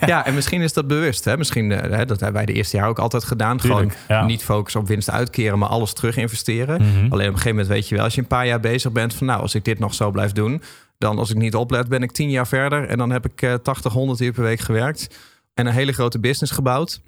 ja, 0.06 0.26
en 0.26 0.34
misschien 0.34 0.60
is 0.60 0.72
dat 0.72 0.86
bewust. 0.86 1.24
Hè? 1.24 1.36
Misschien, 1.36 1.72
eh, 1.72 1.80
hè, 1.96 2.04
dat 2.04 2.20
hebben 2.20 2.32
wij 2.32 2.46
de 2.46 2.52
eerste 2.52 2.76
jaar 2.76 2.88
ook 2.88 2.98
altijd 2.98 3.24
gedaan. 3.24 3.56
Tuurlijk, 3.58 3.92
Gewoon 4.06 4.20
ja. 4.20 4.26
niet 4.26 4.42
focussen 4.44 4.80
op 4.80 4.86
winst 4.88 5.10
uitkeren, 5.10 5.58
maar 5.58 5.68
alles 5.68 5.92
terug 5.92 6.16
investeren. 6.16 6.82
Mhm. 6.82 6.90
Alleen 6.96 7.10
op 7.10 7.18
een 7.18 7.24
gegeven 7.26 7.50
moment 7.50 7.66
weet 7.68 7.88
je 7.88 7.94
wel, 7.94 8.04
als 8.04 8.14
je 8.14 8.20
een 8.20 8.26
paar 8.26 8.46
jaar 8.46 8.60
bezig 8.60 8.92
bent 8.92 9.14
van 9.14 9.26
nou, 9.26 9.40
als 9.40 9.54
ik 9.54 9.64
dit 9.64 9.78
nog 9.78 9.94
zo 9.94 10.10
blijf 10.10 10.32
doen, 10.32 10.62
dan 10.98 11.18
als 11.18 11.30
ik 11.30 11.36
niet 11.36 11.54
oplet, 11.54 11.88
ben 11.88 12.02
ik 12.02 12.12
tien 12.12 12.30
jaar 12.30 12.46
verder 12.46 12.88
en 12.88 12.98
dan 12.98 13.10
heb 13.10 13.26
ik 13.26 13.42
eh 13.42 13.54
80, 13.54 13.92
100 13.92 14.20
uur 14.20 14.32
per 14.32 14.42
week 14.42 14.60
gewerkt 14.60 15.16
en 15.54 15.66
een 15.66 15.72
hele 15.72 15.92
grote 15.92 16.18
business 16.20 16.52
gebouwd. 16.52 17.00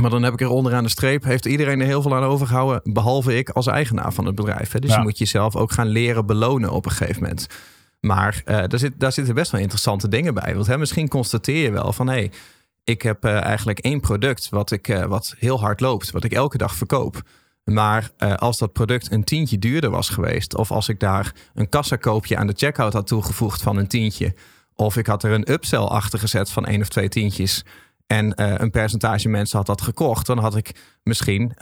Maar 0.00 0.10
dan 0.10 0.22
heb 0.22 0.32
ik 0.32 0.40
er 0.40 0.48
onderaan 0.48 0.82
de 0.82 0.90
streep, 0.90 1.24
heeft 1.24 1.46
iedereen 1.46 1.80
er 1.80 1.86
heel 1.86 2.02
veel 2.02 2.14
aan 2.16 2.22
overgehouden, 2.22 2.80
behalve 2.92 3.36
ik 3.36 3.48
als 3.50 3.66
eigenaar 3.66 4.12
van 4.12 4.26
het 4.26 4.34
bedrijf. 4.34 4.72
Hè? 4.72 4.78
Dus 4.78 4.90
Ja. 4.90 4.96
je 4.96 5.02
moet 5.02 5.18
jezelf 5.18 5.56
ook 5.56 5.72
gaan 5.72 5.88
leren 5.88 6.26
belonen 6.26 6.70
op 6.70 6.84
een 6.84 6.90
gegeven 6.90 7.22
moment. 7.22 7.46
Maar 8.06 8.42
eh, 8.44 8.62
daar, 8.66 8.78
zit, 8.78 8.92
daar 9.00 9.12
zitten 9.12 9.34
best 9.34 9.50
wel 9.50 9.60
interessante 9.60 10.08
dingen 10.08 10.34
bij. 10.34 10.54
Want 10.54 10.66
hè, 10.66 10.78
misschien 10.78 11.08
constateer 11.08 11.62
je 11.62 11.70
wel 11.70 11.92
van 11.92 12.06
hé, 12.06 12.12
hey, 12.12 12.30
ik 12.84 13.02
heb 13.02 13.24
eh, 13.24 13.42
eigenlijk 13.42 13.78
één 13.78 14.00
product 14.00 14.48
wat, 14.48 14.70
ik, 14.70 14.88
eh, 14.88 15.04
wat 15.04 15.34
heel 15.38 15.60
hard 15.60 15.80
loopt, 15.80 16.10
wat 16.10 16.24
ik 16.24 16.32
elke 16.32 16.58
dag 16.58 16.74
verkoop. 16.74 17.22
Maar 17.64 18.10
als 18.36 18.58
dat 18.58 18.72
product 18.72 19.12
een 19.12 19.24
tientje 19.24 19.58
duurder 19.58 19.90
was 19.90 20.08
geweest, 20.08 20.56
of 20.56 20.70
als 20.70 20.88
ik 20.88 21.00
daar 21.00 21.32
een 21.54 21.68
kassakoopje 21.68 22.36
aan 22.36 22.46
de 22.46 22.52
checkout 22.56 22.92
had 22.92 23.06
toegevoegd 23.06 23.62
van 23.62 23.76
een 23.76 23.86
tientje, 23.86 24.34
of 24.74 24.96
ik 24.96 25.06
had 25.06 25.22
er 25.22 25.32
een 25.32 25.52
upsell 25.52 25.78
achter 25.78 26.18
gezet 26.18 26.50
van 26.50 26.66
één 26.66 26.80
of 26.80 26.88
twee 26.88 27.08
tientjes 27.08 27.64
en 28.06 28.42
een 28.62 28.70
percentage 28.70 29.28
mensen 29.28 29.56
had 29.56 29.66
dat 29.66 29.80
gekocht, 29.80 30.26
dan 30.26 30.38
had 30.38 30.56
ik 30.56 30.74
misschien 31.02 31.52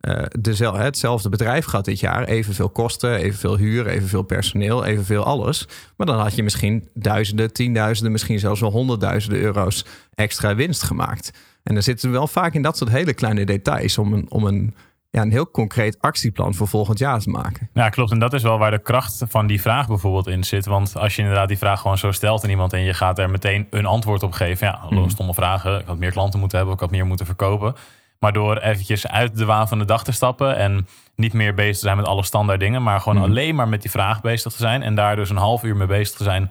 eh, 0.00 0.16
eh, 0.16 0.24
dezel- 0.40 0.74
hetzelfde 0.74 1.28
bedrijf 1.28 1.64
gehad 1.64 1.84
dit 1.84 2.00
jaar. 2.00 2.24
Evenveel 2.24 2.68
kosten, 2.68 3.14
evenveel 3.16 3.56
huur, 3.56 3.86
evenveel 3.86 4.22
personeel, 4.22 4.84
evenveel 4.84 5.24
alles. 5.24 5.68
Maar 5.96 6.06
dan 6.06 6.18
had 6.18 6.34
je 6.34 6.42
misschien 6.42 6.88
duizenden, 6.94 7.52
tienduizenden, 7.52 8.12
misschien 8.12 8.38
zelfs 8.38 8.60
wel 8.60 8.70
honderdduizenden 8.70 9.40
euro's 9.40 9.84
extra 10.14 10.54
winst 10.54 10.82
gemaakt. 10.82 11.30
En 11.62 11.74
dan 11.74 11.82
zitten 11.82 12.08
we 12.10 12.16
wel 12.16 12.26
vaak 12.26 12.54
in 12.54 12.62
dat 12.62 12.76
soort 12.76 12.90
hele 12.90 13.14
kleine 13.14 13.44
details 13.44 13.98
om 13.98 14.12
een, 14.12 14.26
om 14.30 14.44
een, 14.44 14.74
ja, 15.10 15.22
een 15.22 15.30
heel 15.30 15.50
concreet 15.50 15.96
actieplan 16.00 16.54
voor 16.54 16.68
volgend 16.68 16.98
jaar 16.98 17.20
te 17.20 17.30
maken. 17.30 17.68
Ja, 17.74 17.88
klopt. 17.88 18.10
En 18.10 18.18
dat 18.18 18.32
is 18.32 18.42
wel 18.42 18.58
waar 18.58 18.70
de 18.70 18.82
kracht 18.82 19.22
van 19.28 19.46
die 19.46 19.60
vraag 19.60 19.86
bijvoorbeeld 19.88 20.26
in 20.26 20.44
zit. 20.44 20.66
Want 20.66 20.96
als 20.96 21.16
je 21.16 21.22
inderdaad 21.22 21.48
die 21.48 21.58
vraag 21.58 21.80
gewoon 21.80 21.98
zo 21.98 22.12
stelt 22.12 22.44
aan 22.44 22.50
iemand 22.50 22.72
en 22.72 22.80
je 22.82 22.94
gaat 22.94 23.18
er 23.18 23.30
meteen 23.30 23.66
een 23.70 23.86
antwoord 23.86 24.22
op 24.22 24.32
geven. 24.32 24.66
Ja, 24.66 24.80
Mhm. 24.90 25.08
stomme 25.08 25.34
vragen. 25.34 25.80
Ik 25.80 25.86
had 25.86 25.98
meer 25.98 26.12
klanten 26.12 26.38
moeten 26.40 26.58
hebben, 26.58 26.74
ik 26.76 26.80
had 26.82 26.90
meer 26.90 27.06
moeten 27.06 27.26
verkopen. 27.26 27.74
Maar 28.18 28.32
door 28.32 28.56
eventjes 28.56 29.06
uit 29.06 29.36
de 29.36 29.44
waan 29.44 29.68
van 29.68 29.78
de 29.78 29.84
dag 29.84 30.04
te 30.04 30.12
stappen 30.12 30.56
en 30.56 30.86
niet 31.16 31.32
meer 31.32 31.54
bezig 31.54 31.74
te 31.76 31.84
zijn 31.84 31.96
met 31.96 32.06
alle 32.06 32.24
standaard 32.24 32.60
dingen, 32.60 32.82
maar 32.82 33.00
gewoon 33.00 33.18
Mhm. 33.18 33.30
alleen 33.30 33.54
maar 33.54 33.68
met 33.68 33.82
die 33.82 33.90
vraag 33.90 34.20
bezig 34.20 34.52
te 34.52 34.58
zijn 34.58 34.82
en 34.82 34.94
daar 34.94 35.16
dus 35.16 35.30
een 35.30 35.36
half 35.36 35.62
uur 35.62 35.76
mee 35.76 35.86
bezig 35.86 36.16
te 36.16 36.24
zijn, 36.24 36.50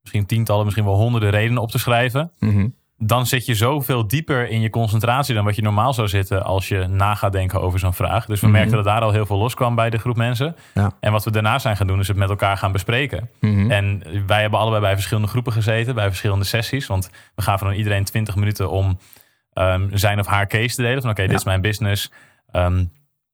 misschien 0.00 0.26
tientallen, 0.26 0.64
misschien 0.64 0.84
wel 0.86 0.94
honderden 0.96 1.30
redenen 1.30 1.62
op 1.62 1.70
te 1.70 1.78
schrijven, 1.78 2.30
Mhm. 2.38 2.68
dan 2.98 3.26
zit 3.26 3.46
je 3.46 3.54
zoveel 3.54 4.06
dieper 4.06 4.48
in 4.48 4.60
je 4.60 4.70
concentratie 4.70 5.34
dan 5.34 5.44
wat 5.44 5.56
je 5.56 5.62
normaal 5.62 5.92
zou 5.92 6.08
zitten 6.08 6.44
als 6.44 6.68
je 6.68 6.86
na 6.86 7.14
gaat 7.14 7.32
denken 7.32 7.60
over 7.60 7.78
zo'n 7.78 7.94
vraag. 7.94 8.26
Dus 8.26 8.40
we 8.40 8.46
Mhm. 8.46 8.56
merkten 8.56 8.76
dat 8.76 8.84
daar 8.86 9.00
al 9.00 9.10
heel 9.12 9.26
veel 9.26 9.36
loskwam 9.38 9.74
bij 9.74 9.90
de 9.90 9.98
groep 9.98 10.16
mensen. 10.16 10.56
Ja. 10.74 10.90
En 11.00 11.12
wat 11.12 11.24
we 11.24 11.30
daarna 11.30 11.58
zijn 11.58 11.76
gaan 11.76 11.86
doen, 11.86 12.00
is 12.00 12.08
het 12.08 12.16
met 12.16 12.28
elkaar 12.28 12.56
gaan 12.56 12.72
bespreken. 12.72 13.30
En 13.68 14.02
wij 14.26 14.40
hebben 14.40 14.58
allebei 14.60 14.80
bij 14.82 14.94
verschillende 14.94 15.28
groepen 15.28 15.52
gezeten, 15.52 15.94
bij 15.94 16.06
verschillende 16.08 16.44
sessies. 16.44 16.86
Want 16.86 17.10
we 17.34 17.42
gaven 17.42 17.66
dan 17.66 17.76
iedereen 17.76 18.04
20 18.04 18.36
minuten 18.36 18.70
om 18.70 18.98
ehm, 19.56 19.88
zijn 19.96 20.18
of 20.20 20.26
haar 20.26 20.46
case 20.46 20.74
te 20.74 20.82
delen. 20.82 21.00
Van 21.02 21.10
oké, 21.10 21.22
dit 21.22 21.30
Ja. 21.30 21.36
is 21.36 21.44
mijn 21.44 21.60
business. 21.60 22.10
Ehm, 22.50 22.84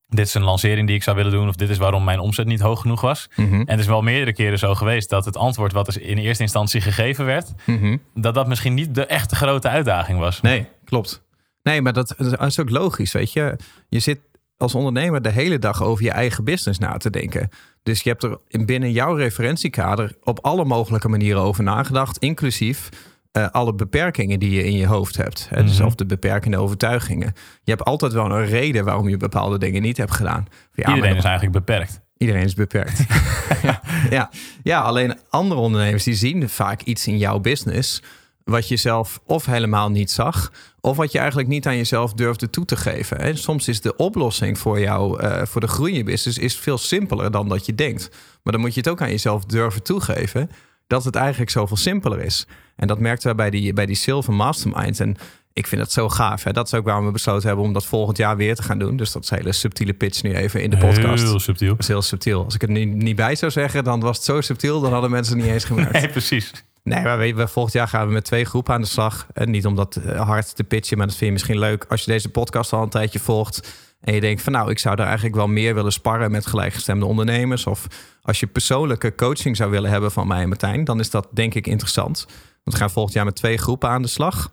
dit 0.08 0.26
is 0.26 0.34
een 0.34 0.42
lancering 0.42 0.86
die 0.86 0.96
ik 0.96 1.02
zou 1.02 1.16
willen 1.16 1.32
doen. 1.32 1.48
Of 1.48 1.54
dit 1.56 1.68
is 1.70 1.78
waarom 1.78 2.04
mijn 2.04 2.18
omzet 2.18 2.46
niet 2.46 2.60
hoog 2.60 2.80
genoeg 2.80 3.00
was. 3.00 3.28
Mhm. 3.36 3.54
En 3.54 3.66
het 3.66 3.78
is 3.80 3.86
wel 3.86 4.02
meerdere 4.02 4.32
keren 4.32 4.58
zo 4.58 4.74
geweest 4.74 5.10
dat 5.10 5.24
het 5.24 5.36
antwoord 5.36 5.72
wat 5.72 5.96
in 5.96 6.18
eerste 6.18 6.42
instantie 6.42 6.80
gegeven 6.80 7.24
werd, 7.24 7.52
Mhm. 7.66 7.96
dat 8.14 8.34
dat 8.34 8.46
misschien 8.48 8.74
niet 8.74 8.94
de 8.94 9.06
echte 9.06 9.34
grote 9.36 9.68
uitdaging 9.68 10.18
was. 10.18 10.40
Nee, 10.40 10.66
klopt. 10.84 11.22
Nee, 11.62 11.82
maar 11.82 11.92
dat, 11.92 12.14
dat 12.18 12.42
is 12.46 12.60
ook 12.60 12.70
logisch, 12.70 13.12
weet 13.12 13.32
je. 13.32 13.56
Je 13.88 13.98
zit 13.98 14.18
als 14.56 14.74
ondernemer 14.74 15.22
de 15.22 15.30
hele 15.30 15.58
dag 15.58 15.82
over 15.82 16.04
je 16.04 16.10
eigen 16.10 16.44
business 16.44 16.78
na 16.78 16.96
te 16.96 17.10
denken. 17.10 17.48
Dus 17.82 18.02
je 18.02 18.08
hebt 18.10 18.22
er 18.22 18.38
in- 18.48 18.66
binnen 18.66 18.92
jouw 18.92 19.14
referentiekader 19.14 20.16
op 20.22 20.38
alle 20.44 20.64
mogelijke 20.64 21.08
manieren 21.08 21.42
over 21.42 21.62
nagedacht, 21.64 22.18
inclusief 22.18 22.88
eh, 23.32 23.48
alle 23.50 23.74
beperkingen 23.74 24.38
die 24.38 24.50
je 24.50 24.64
in 24.64 24.72
je 24.76 24.86
hoofd 24.86 25.16
hebt. 25.16 25.46
Hè? 25.50 25.62
Dus 25.64 25.76
Mhm. 25.78 25.86
of 25.86 25.94
de 25.94 26.06
beperkende 26.06 26.56
overtuigingen. 26.58 27.32
Je 27.62 27.70
hebt 27.70 27.84
altijd 27.84 28.12
wel 28.12 28.30
een 28.30 28.46
reden 28.46 28.84
waarom 28.84 29.08
je 29.08 29.16
bepaalde 29.16 29.58
dingen 29.58 29.82
niet 29.82 29.96
hebt 29.96 30.14
gedaan. 30.14 30.46
Ja, 30.72 30.86
maar 30.86 30.94
Iedereen 30.96 31.16
is 31.16 31.24
eigenlijk 31.24 31.54
beperkt. 31.54 32.00
Iedereen 32.16 32.42
is 32.44 32.54
beperkt. 32.54 33.04
ja, 33.62 33.80
ja. 34.10 34.30
ja, 34.62 34.80
alleen 34.80 35.18
andere 35.28 35.60
ondernemers 35.60 36.04
die 36.04 36.14
zien 36.14 36.48
vaak 36.48 36.82
iets 36.82 37.06
in 37.06 37.18
jouw 37.18 37.38
business 37.38 38.02
wat 38.44 38.68
je 38.68 38.76
zelf 38.76 39.20
of 39.26 39.46
helemaal 39.46 39.90
niet 39.90 40.10
zag, 40.10 40.52
of 40.80 40.96
wat 40.96 41.12
je 41.12 41.18
eigenlijk 41.18 41.48
niet 41.48 41.66
aan 41.66 41.76
jezelf 41.76 42.12
durfde 42.12 42.50
toe 42.50 42.64
te 42.64 42.76
geven. 42.76 43.18
En 43.18 43.38
soms 43.38 43.68
is 43.68 43.80
de 43.80 43.96
oplossing 43.96 44.58
voor 44.58 44.80
jou, 44.80 45.20
eh, 45.20 45.42
voor 45.46 45.60
de 45.60 45.66
groei 45.66 45.90
in 45.92 45.96
je 45.98 46.04
business, 46.04 46.38
is 46.38 46.56
veel 46.56 46.78
simpeler 46.78 47.30
dan 47.30 47.48
dat 47.48 47.66
je 47.66 47.74
denkt. 47.74 48.08
Maar 48.42 48.52
dan 48.52 48.62
moet 48.62 48.74
je 48.74 48.80
het 48.80 48.88
ook 48.88 49.00
aan 49.02 49.10
jezelf 49.10 49.44
durven 49.44 49.82
toegeven 49.82 50.50
dat 50.92 51.04
het 51.04 51.16
eigenlijk 51.16 51.50
zoveel 51.50 51.76
simpeler 51.76 52.20
is. 52.20 52.46
En 52.76 52.86
dat 52.86 52.98
merkten 52.98 53.30
we 53.30 53.34
bij 53.36 53.50
die, 53.50 53.72
bij 53.72 53.86
die 53.86 53.96
Silver 53.96 54.32
Mastermind. 54.32 55.00
En 55.00 55.16
ik 55.52 55.66
vind 55.66 55.80
het 55.80 55.92
zo 55.92 56.08
gaaf. 56.08 56.44
Hè? 56.44 56.52
Dat 56.52 56.66
is 56.66 56.74
ook 56.74 56.84
waarom 56.84 57.04
we 57.04 57.10
besloten 57.10 57.46
hebben 57.46 57.64
om 57.64 57.72
dat 57.72 57.84
volgend 57.84 58.16
jaar 58.16 58.36
weer 58.36 58.54
te 58.54 58.62
gaan 58.62 58.78
doen. 58.78 58.96
Dus 58.96 59.12
dat 59.12 59.22
is 59.22 59.30
een 59.30 59.36
hele 59.36 59.52
subtiele 59.52 59.92
pitch 59.92 60.22
nu 60.22 60.34
even 60.34 60.62
in 60.62 60.70
de 60.70 60.76
podcast. 60.76 61.24
Heel 61.24 61.40
subtiel. 61.40 61.70
Dat 61.70 61.78
is 61.78 61.88
heel 61.88 62.02
subtiel. 62.02 62.44
Als 62.44 62.54
ik 62.54 62.60
het 62.60 62.70
er 62.70 62.76
niet, 62.76 62.94
niet 62.94 63.16
bij 63.16 63.34
zou 63.34 63.52
zeggen, 63.52 63.84
dan 63.84 64.00
was 64.00 64.16
het 64.16 64.24
zo 64.24 64.40
subtiel, 64.40 64.80
dan 64.80 64.92
hadden 64.92 65.10
mensen 65.10 65.34
het 65.36 65.44
niet 65.44 65.52
eens 65.52 65.64
gemerkt. 65.64 65.92
Nee, 66.00 66.08
precies. 66.08 66.52
Nee, 66.82 67.02
maar 67.02 67.26
je, 67.26 67.48
volgend 67.48 67.74
jaar 67.74 67.88
gaan 67.88 68.06
we 68.06 68.12
met 68.12 68.24
twee 68.24 68.44
groepen 68.44 68.74
aan 68.74 68.80
de 68.80 68.86
slag. 68.86 69.26
En 69.32 69.50
niet 69.50 69.66
om 69.66 69.74
dat 69.74 69.96
eh, 69.96 70.20
hard 70.20 70.56
te 70.56 70.64
pitchen, 70.64 70.98
maar 70.98 71.06
dat 71.06 71.16
vind 71.16 71.26
je 71.26 71.32
misschien 71.32 71.58
leuk 71.58 71.84
als 71.88 72.04
je 72.04 72.10
deze 72.10 72.28
podcast 72.28 72.72
al 72.72 72.82
een 72.82 72.88
tijdje 72.88 73.18
volgt. 73.18 73.68
En 74.02 74.14
je 74.14 74.20
denkt 74.20 74.42
van 74.42 74.52
nou, 74.52 74.70
ik 74.70 74.78
zou 74.78 74.96
daar 74.96 75.06
eigenlijk 75.06 75.36
wel 75.36 75.46
meer 75.46 75.74
willen 75.74 75.92
sparren 75.92 76.30
met 76.30 76.46
gelijkgestemde 76.46 77.06
ondernemers. 77.06 77.66
Of 77.66 77.86
als 78.22 78.40
je 78.40 78.46
persoonlijke 78.46 79.14
coaching 79.14 79.56
zou 79.56 79.70
willen 79.70 79.90
hebben 79.90 80.10
van 80.12 80.26
mij 80.26 80.42
en 80.42 80.48
Martijn, 80.48 80.84
dan 80.84 81.00
is 81.00 81.10
dat 81.10 81.28
denk 81.32 81.54
ik 81.54 81.66
interessant. 81.66 82.24
Want 82.64 82.76
we 82.76 82.76
gaan 82.76 82.90
volgend 82.90 83.14
jaar 83.14 83.24
met 83.24 83.34
twee 83.34 83.58
groepen 83.58 83.88
aan 83.88 84.02
de 84.02 84.08
slag. 84.08 84.52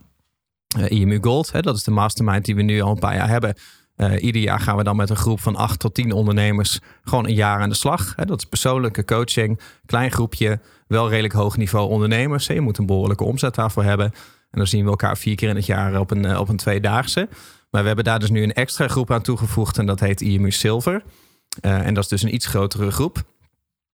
Eh 0.78 1.00
IMU 1.00 1.18
Gold, 1.22 1.52
hè, 1.52 1.62
dat 1.62 1.76
is 1.76 1.84
de 1.84 1.92
mastermind 1.92 2.46
die 2.46 2.56
we 2.56 2.62
nu 2.62 2.82
al 2.82 2.92
een 2.92 3.00
paar 3.00 3.16
jaar 3.16 3.30
hebben. 3.30 3.56
Eh, 3.96 4.24
ieder 4.24 4.42
jaar 4.42 4.60
gaan 4.60 4.78
we 4.78 4.84
dan 4.84 4.96
met 4.96 5.10
een 5.10 5.16
groep 5.16 5.40
van 5.40 5.56
acht 5.56 5.80
tot 5.80 5.94
tien 5.94 6.12
ondernemers 6.12 6.80
gewoon 7.04 7.28
een 7.28 7.34
jaar 7.34 7.60
aan 7.60 7.70
de 7.70 7.76
slag. 7.76 8.14
Hè, 8.16 8.26
dat 8.26 8.38
is 8.38 8.46
persoonlijke 8.46 9.06
coaching, 9.06 9.60
klein 9.86 10.12
groepje, 10.12 10.60
wel 10.88 11.10
redelijk 11.10 11.34
hoog 11.34 11.58
niveau 11.58 11.90
ondernemers. 11.90 12.48
Je 12.48 12.62
moet 12.62 12.78
een 12.78 12.86
behoorlijke 12.86 13.24
omzet 13.24 13.56
daarvoor 13.56 13.84
hebben. 13.84 14.14
En 14.52 14.58
dan 14.58 14.68
zien 14.68 14.84
we 14.84 14.90
elkaar 14.90 15.18
vier 15.18 15.36
keer 15.36 15.50
in 15.50 15.56
het 15.56 15.66
jaar 15.66 16.00
op 16.00 16.12
een, 16.12 16.26
eh, 16.26 16.40
op 16.40 16.50
een 16.50 16.58
tweedaagse. 16.58 17.30
Maar 17.70 17.82
we 17.82 17.88
hebben 17.88 18.06
daar 18.06 18.20
dus 18.20 18.30
nu 18.30 18.44
een 18.44 18.54
extra 18.54 18.88
groep 18.88 19.12
aan 19.12 19.22
toegevoegd 19.22 19.78
en 19.78 19.86
dat 19.86 20.00
heet 20.00 20.22
IMU 20.22 20.52
Silver. 20.52 21.04
Eh, 21.62 21.86
en 21.86 21.94
dat 21.94 22.04
is 22.04 22.10
dus 22.10 22.24
een 22.24 22.34
iets 22.34 22.46
grotere 22.46 22.92
groep. 22.92 23.24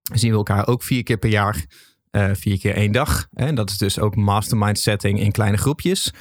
Dan 0.01 0.17
zien 0.17 0.31
we 0.31 0.37
elkaar 0.37 0.67
ook 0.67 0.83
vier 0.83 1.03
keer 1.03 1.17
per 1.17 1.29
jaar, 1.29 1.65
eh, 2.11 2.29
vier 2.33 2.59
keer 2.59 2.75
één 2.75 2.91
dag. 2.91 3.27
En 3.33 3.55
dat 3.55 3.69
is 3.69 3.77
dus 3.77 3.99
ook 3.99 4.15
mastermind 4.15 4.79
setting 4.79 5.19
in 5.19 5.31
kleine 5.31 5.57
groepjes. 5.57 6.13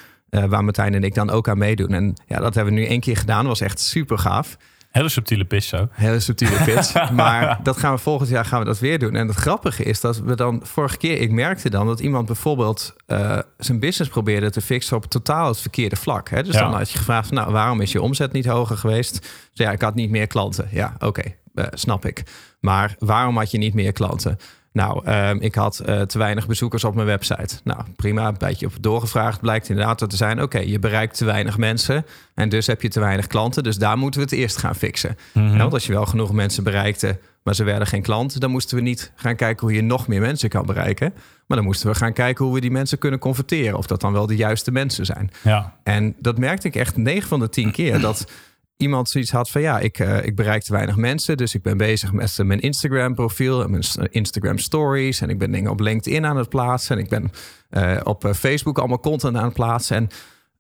waar 0.49 0.64
Martijn 0.64 0.95
en 0.95 1.03
ik 1.03 1.14
dan 1.14 1.31
ook 1.31 1.49
aan 1.49 1.59
meedoen. 1.59 1.93
En 1.93 2.14
ja, 2.26 2.38
dat 2.38 2.55
hebben 2.55 2.75
we 2.75 2.81
nu 2.81 2.87
één 2.87 3.00
keer 3.00 3.17
gedaan. 3.17 3.47
was 3.47 3.61
echt 3.61 3.81
super 3.81 4.19
gaaf. 4.19 4.57
Hele 4.95 5.09
subtiele 5.09 5.45
pitch 5.45 5.67
zo. 5.67 5.89
Hele 5.91 6.21
subtiele 6.21 6.65
pitch. 6.65 7.11
maar 7.11 7.59
dat 7.63 7.77
gaan 7.77 7.93
we 7.95 7.99
volgend 7.99 8.29
jaar 8.29 8.45
gaan 8.45 8.59
we 8.59 8.65
dat 8.65 8.79
weer 8.79 8.99
doen. 8.99 9.15
En 9.17 9.27
het 9.29 9.37
grappige 9.37 9.83
is 9.83 10.01
dat 10.01 10.19
we 10.19 10.37
dan 10.37 10.61
vorige 10.65 10.97
keer, 10.97 11.21
ik 11.21 11.31
merkte 11.31 11.71
dan 11.71 11.87
dat 11.87 12.01
iemand 12.01 12.27
bijvoorbeeld 12.27 12.95
eh, 13.07 13.39
zijn 13.59 13.79
business 13.81 14.11
probeerde 14.11 14.51
te 14.51 14.61
fixen 14.61 14.97
op 14.97 15.05
totaal 15.07 15.49
het 15.49 15.59
verkeerde 15.61 15.97
vlak. 15.97 16.29
Hè? 16.29 16.43
Dus 16.43 16.55
Ja. 16.55 16.61
dan 16.61 16.75
had 16.75 16.91
je 16.91 16.99
gevraagd, 16.99 17.31
nou, 17.31 17.53
waarom 17.53 17.81
is 17.81 17.93
je 17.93 18.03
omzet 18.03 18.33
niet 18.33 18.47
hoger 18.47 18.77
geweest? 18.77 19.13
Dus 19.21 19.67
ja, 19.67 19.71
ik 19.73 19.81
had 19.83 19.95
niet 19.95 20.11
meer 20.11 20.27
klanten. 20.27 20.69
Ja, 20.71 20.95
oké, 20.99 21.23
eh, 21.55 21.65
snap 21.71 22.05
ik. 22.07 22.23
Maar 22.61 22.95
waarom 22.99 23.37
had 23.37 23.51
je 23.51 23.59
niet 23.59 23.75
meer 23.75 23.93
klanten? 23.93 24.37
Nou, 24.75 25.04
ehm, 25.04 25.37
ik 25.40 25.54
had 25.54 25.78
eh, 25.78 26.00
te 26.00 26.19
weinig 26.19 26.47
bezoekers 26.47 26.85
op 26.85 26.95
mijn 26.95 27.07
website. 27.07 27.61
Nou, 27.64 27.81
prima, 27.97 28.28
een 28.28 28.35
beetje 28.38 28.66
op 28.66 28.73
doorgevraagd. 28.81 29.40
Blijkt 29.40 29.69
inderdaad 29.69 29.99
dat 29.99 30.11
te 30.11 30.16
zijn, 30.16 30.43
oké, 30.43 30.59
je 30.59 30.78
bereikt 30.78 31.16
te 31.16 31.25
weinig 31.25 31.59
mensen. 31.59 32.07
En 32.35 32.49
dus 32.49 32.66
heb 32.66 32.83
je 32.83 32.88
te 32.88 33.00
weinig 33.00 33.26
klanten. 33.26 33.62
Dus 33.62 33.76
daar 33.76 33.99
moeten 33.99 34.21
we 34.21 34.26
het 34.26 34.35
eerst 34.35 34.57
gaan 34.57 34.75
fixen. 34.75 35.16
Mhm. 35.33 35.57
Want 35.57 35.73
als 35.73 35.87
je 35.87 35.93
wel 35.93 36.07
genoeg 36.07 36.33
mensen 36.33 36.64
bereikte, 36.64 37.19
maar 37.43 37.54
ze 37.54 37.64
werden 37.64 37.87
geen 37.87 38.02
klant, 38.02 38.40
dan 38.40 38.50
moesten 38.50 38.76
we 38.76 38.83
niet 38.83 39.12
gaan 39.14 39.37
kijken 39.37 39.66
hoe 39.66 39.76
je 39.76 39.83
nog 39.83 40.07
meer 40.07 40.21
mensen 40.21 40.49
kan 40.49 40.66
bereiken. 40.66 41.12
Maar 41.47 41.57
dan 41.57 41.66
moesten 41.66 41.88
we 41.90 41.95
gaan 41.95 42.12
kijken 42.12 42.45
hoe 42.45 42.54
we 42.54 42.61
die 42.61 42.71
mensen 42.71 42.99
kunnen 42.99 43.21
converteren. 43.21 43.78
Of 43.78 43.87
dat 43.87 44.00
dan 44.00 44.12
wel 44.12 44.26
de 44.26 44.37
juiste 44.37 44.71
mensen 44.71 45.07
zijn. 45.07 45.31
Ja. 45.43 45.76
En 45.83 46.14
dat 46.19 46.38
merkte 46.38 46.69
ik 46.69 46.76
echt 46.76 46.97
9 46.97 47.28
van 47.28 47.40
de 47.40 47.49
10 47.49 47.71
keer. 47.71 48.00
Dat 48.00 48.26
iemand 48.85 49.09
zoiets 49.09 49.31
had 49.31 49.50
van 49.50 49.61
ja, 49.61 49.79
ik, 49.79 49.99
eh, 49.99 50.25
ik 50.25 50.35
bereik 50.37 50.62
te 50.62 50.73
weinig 50.73 50.97
mensen. 50.97 51.37
Dus 51.37 51.55
ik 51.55 51.62
ben 51.62 51.76
bezig 51.76 52.12
met 52.12 52.38
eh, 52.38 52.47
mijn 52.47 52.61
Instagram 52.61 53.14
profiel 53.14 53.62
en 53.62 53.71
mijn 53.71 53.83
eh, 53.83 54.05
Instagram 54.11 54.59
stories. 54.59 55.21
En 55.21 55.29
ik 55.31 55.38
ben 55.38 55.50
dingen 55.50 55.71
op 55.71 55.81
LinkedIn 55.81 56.26
aan 56.26 56.37
het 56.37 56.49
plaatsen. 56.49 56.97
En 56.97 57.03
ik 57.03 57.09
ben 57.09 57.31
op 58.05 58.31
Facebook 58.37 58.79
allemaal 58.79 59.00
content 59.00 59.37
aan 59.37 59.45
het 59.45 59.53
plaatsen. 59.53 59.97
En 59.97 60.09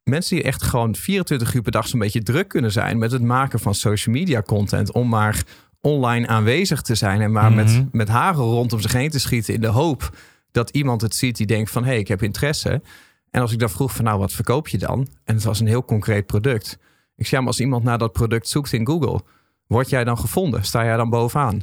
mensen 0.04 0.36
die 0.36 0.44
echt 0.44 0.62
gewoon 0.62 0.94
24 0.94 1.54
uur 1.54 1.62
per 1.62 1.72
dag 1.72 1.88
zo'n 1.88 1.98
beetje 1.98 2.22
druk 2.22 2.48
kunnen 2.48 2.72
zijn 2.72 2.98
met 2.98 3.12
het 3.12 3.22
maken 3.22 3.60
van 3.60 3.74
social 3.74 4.14
media 4.14 4.42
content. 4.42 4.92
Om 4.92 5.08
maar 5.08 5.42
online 5.80 6.26
aanwezig 6.26 6.82
te 6.82 6.94
zijn 6.94 7.20
en 7.20 7.32
maar 7.32 7.52
Mhm. 7.52 7.54
met, 7.54 7.92
met 7.92 8.08
hagel 8.08 8.50
rondom 8.50 8.80
zich 8.80 8.92
heen 8.92 9.10
te 9.10 9.18
schieten 9.20 9.54
in 9.54 9.60
de 9.60 9.66
hoop 9.66 10.10
dat 10.50 10.70
iemand 10.70 11.00
het 11.00 11.14
ziet 11.14 11.36
die 11.36 11.46
denkt 11.46 11.70
van 11.70 11.82
hé, 11.82 11.88
hey, 11.90 11.98
ik 11.98 12.08
heb 12.08 12.22
interesse. 12.22 12.82
En 13.30 13.40
als 13.40 13.52
ik 13.52 13.58
dan 13.58 13.70
vroeg 13.70 13.92
van 13.94 14.04
nou, 14.04 14.18
wat 14.18 14.32
verkoop 14.32 14.68
je 14.68 14.78
dan? 14.78 15.08
En 15.24 15.34
het 15.34 15.44
was 15.44 15.60
een 15.60 15.66
heel 15.66 15.84
concreet 15.84 16.26
product. 16.26 16.78
Ik 17.16 17.26
ja, 17.26 17.38
maar 17.38 17.46
als 17.48 17.60
iemand 17.60 17.84
naar 17.84 17.98
dat 17.98 18.12
product 18.12 18.48
zoekt 18.48 18.72
in 18.72 18.86
Google, 18.86 19.20
word 19.66 19.88
jij 19.90 20.04
dan 20.04 20.18
gevonden? 20.18 20.64
Sta 20.64 20.84
jij 20.84 20.96
dan 20.96 21.10
bovenaan? 21.10 21.60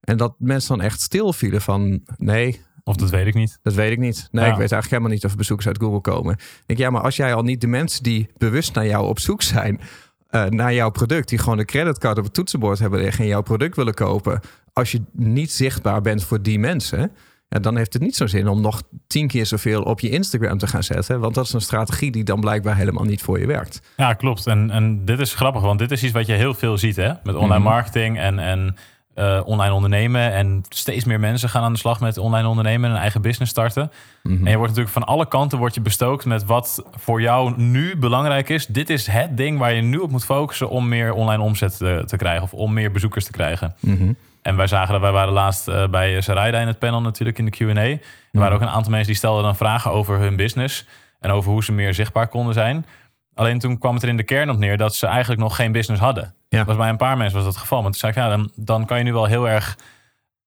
En 0.00 0.16
dat 0.16 0.34
mensen 0.38 0.76
dan 0.76 0.86
echt 0.86 1.00
stil 1.00 1.32
vielen 1.32 1.60
van 1.60 2.00
nee, 2.16 2.60
Of 2.84 2.96
dat 2.96 3.10
weet 3.10 3.26
ik 3.26 3.34
niet. 3.34 3.58
dat 3.62 3.74
weet 3.74 3.90
ik 3.92 3.98
niet. 3.98 4.28
Nee, 4.30 4.44
Ja. 4.44 4.50
ik 4.50 4.58
weet 4.58 4.72
eigenlijk 4.72 4.90
helemaal 4.90 5.10
niet 5.12 5.24
of 5.24 5.36
bezoekers 5.36 5.66
uit 5.66 5.78
Google 5.78 6.00
komen. 6.00 6.32
Ik 6.34 6.62
denk, 6.66 6.78
ja, 6.78 6.90
maar 6.90 7.02
als 7.02 7.16
jij 7.16 7.34
al 7.34 7.42
niet 7.42 7.60
de 7.60 7.66
mensen 7.66 8.02
die 8.02 8.28
bewust 8.36 8.74
naar 8.74 8.86
jou 8.86 9.06
op 9.06 9.18
zoek 9.18 9.42
zijn, 9.42 9.80
eh, 10.26 10.44
naar 10.44 10.74
jouw 10.74 10.90
product, 10.90 11.28
die 11.28 11.38
gewoon 11.38 11.58
een 11.58 11.64
creditcard 11.66 12.18
op 12.18 12.24
het 12.24 12.34
toetsenbord 12.34 12.78
hebben 12.78 13.00
liggen 13.00 13.24
en 13.24 13.30
jouw 13.30 13.42
product 13.42 13.76
willen 13.76 13.94
kopen, 13.94 14.40
als 14.72 14.92
je 14.92 15.02
niet 15.12 15.50
zichtbaar 15.52 16.00
bent 16.00 16.24
voor 16.24 16.42
die 16.42 16.58
mensen, 16.58 17.12
ja, 17.48 17.58
dan 17.58 17.76
heeft 17.76 17.92
het 17.92 18.02
niet 18.02 18.16
zo'n 18.16 18.28
zin 18.28 18.48
om 18.48 18.60
nog 18.60 18.82
tien 19.06 19.26
keer 19.28 19.46
zoveel 19.46 19.82
op 19.82 20.00
je 20.00 20.10
Instagram 20.10 20.58
te 20.58 20.66
gaan 20.66 20.82
zetten. 20.82 21.20
Want 21.20 21.34
dat 21.34 21.44
is 21.44 21.52
een 21.52 21.60
strategie 21.60 22.10
die 22.10 22.24
dan 22.24 22.40
blijkbaar 22.40 22.76
helemaal 22.76 23.04
niet 23.04 23.22
voor 23.22 23.38
je 23.40 23.46
werkt. 23.46 23.80
Ja, 23.96 24.14
klopt. 24.14 24.46
En, 24.46 24.70
en 24.70 25.04
dit 25.04 25.20
is 25.20 25.34
grappig, 25.34 25.62
want 25.62 25.78
dit 25.78 25.90
is 25.90 26.02
iets 26.02 26.12
wat 26.12 26.26
je 26.26 26.32
heel 26.32 26.54
veel 26.54 26.78
ziet 26.78 26.96
hè? 26.96 27.12
met 27.22 27.34
online 27.34 27.54
Mhm. 27.58 27.68
marketing 27.68 28.18
en, 28.18 28.38
en 28.38 28.76
eh, 29.14 29.40
online 29.44 29.72
ondernemen. 29.72 30.32
En 30.32 30.62
steeds 30.68 31.04
meer 31.04 31.20
mensen 31.20 31.48
gaan 31.48 31.62
aan 31.62 31.72
de 31.72 31.78
slag 31.78 32.00
met 32.00 32.18
online 32.18 32.48
ondernemen 32.48 32.88
en 32.88 32.94
een 32.94 33.00
eigen 33.00 33.22
business 33.22 33.50
starten. 33.50 33.90
Mhm. 34.22 34.34
En 34.34 34.50
je 34.50 34.56
wordt 34.56 34.68
natuurlijk 34.76 34.88
van 34.90 35.04
alle 35.04 35.28
kanten 35.28 35.58
wordt 35.58 35.74
je 35.74 35.80
bestookt 35.80 36.24
met 36.24 36.44
wat 36.44 36.84
voor 36.90 37.20
jou 37.20 37.52
nu 37.56 37.96
belangrijk 37.96 38.48
is. 38.48 38.66
Dit 38.66 38.90
is 38.90 39.06
het 39.06 39.36
ding 39.36 39.58
waar 39.58 39.72
je 39.72 39.82
nu 39.82 39.98
op 39.98 40.10
moet 40.10 40.24
focussen 40.24 40.68
om 40.70 40.88
meer 40.88 41.12
online 41.12 41.42
omzet 41.42 41.76
te, 41.76 42.02
te 42.06 42.16
krijgen 42.16 42.42
of 42.42 42.54
om 42.54 42.72
meer 42.72 42.92
bezoekers 42.92 43.24
te 43.24 43.30
krijgen. 43.30 43.74
Mhm. 43.80 44.12
En 44.42 44.56
wij 44.56 44.66
zagen 44.66 44.92
dat 44.92 45.00
wij 45.00 45.12
waren 45.12 45.32
laatst 45.32 45.68
eh, 45.68 45.88
bij 45.88 46.20
Sarayda 46.20 46.60
in 46.60 46.66
het 46.66 46.78
panel 46.78 47.00
natuurlijk 47.00 47.38
in 47.38 47.44
de 47.44 47.50
Q&A. 47.50 47.80
Er 47.80 48.00
waren 48.40 48.54
ook 48.54 48.62
een 48.62 48.68
aantal 48.68 48.90
mensen 48.90 49.08
die 49.08 49.16
stelden 49.16 49.42
dan 49.42 49.56
vragen 49.56 49.90
over 49.90 50.18
hun 50.18 50.36
business 50.36 50.86
en 51.20 51.30
over 51.30 51.50
hoe 51.50 51.64
ze 51.64 51.72
meer 51.72 51.94
zichtbaar 51.94 52.28
konden 52.28 52.54
zijn. 52.54 52.86
Alleen 53.34 53.58
toen 53.58 53.78
kwam 53.78 53.94
het 53.94 54.02
er 54.02 54.08
in 54.08 54.16
de 54.16 54.22
kern 54.22 54.50
op 54.50 54.58
neer 54.58 54.76
dat 54.76 54.94
ze 54.94 55.06
eigenlijk 55.06 55.40
nog 55.40 55.56
geen 55.56 55.72
business 55.72 56.02
hadden. 56.02 56.34
Ja. 56.48 56.64
Was 56.64 56.76
bij 56.76 56.88
een 56.88 56.96
paar 56.96 57.16
mensen 57.16 57.34
was 57.34 57.44
dat 57.44 57.52
het 57.52 57.62
geval. 57.62 57.82
Maar 57.82 57.90
toen 57.90 58.00
zei 58.00 58.12
ik, 58.12 58.18
ja, 58.18 58.28
dan, 58.28 58.50
dan 58.54 58.86
kan 58.86 58.98
je 58.98 59.04
nu 59.04 59.12
wel 59.12 59.24
heel 59.24 59.48
erg 59.48 59.76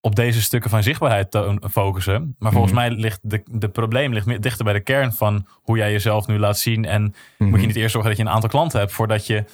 op 0.02 0.16
deze 0.16 0.42
stukken 0.42 0.70
van 0.70 0.84
zichtbaarheid 0.84 1.40
focussen. 1.72 2.36
Maar 2.40 2.52
volgens 2.52 2.74
mij 2.74 2.90
ligt 2.90 3.20
de, 3.22 3.44
de 3.46 3.70
probleem 3.70 4.14
ligt 4.14 4.42
dichter 4.42 4.64
bij 4.66 4.74
de 4.74 4.80
kern 4.80 5.14
van 5.14 5.48
hoe 5.52 5.78
jij 5.78 5.92
jezelf 5.92 6.28
nu 6.28 6.40
laat 6.40 6.58
zien. 6.58 6.86
En 6.86 7.16
moet 7.38 7.62
je 7.62 7.68
niet 7.68 7.76
eerst 7.76 7.92
zorgen 7.92 8.10
dat 8.10 8.20
je 8.20 8.26
een 8.26 8.34
aantal 8.34 8.50
klanten 8.50 8.80
hebt 8.80 8.92
voordat 8.92 9.28
je 9.28 9.46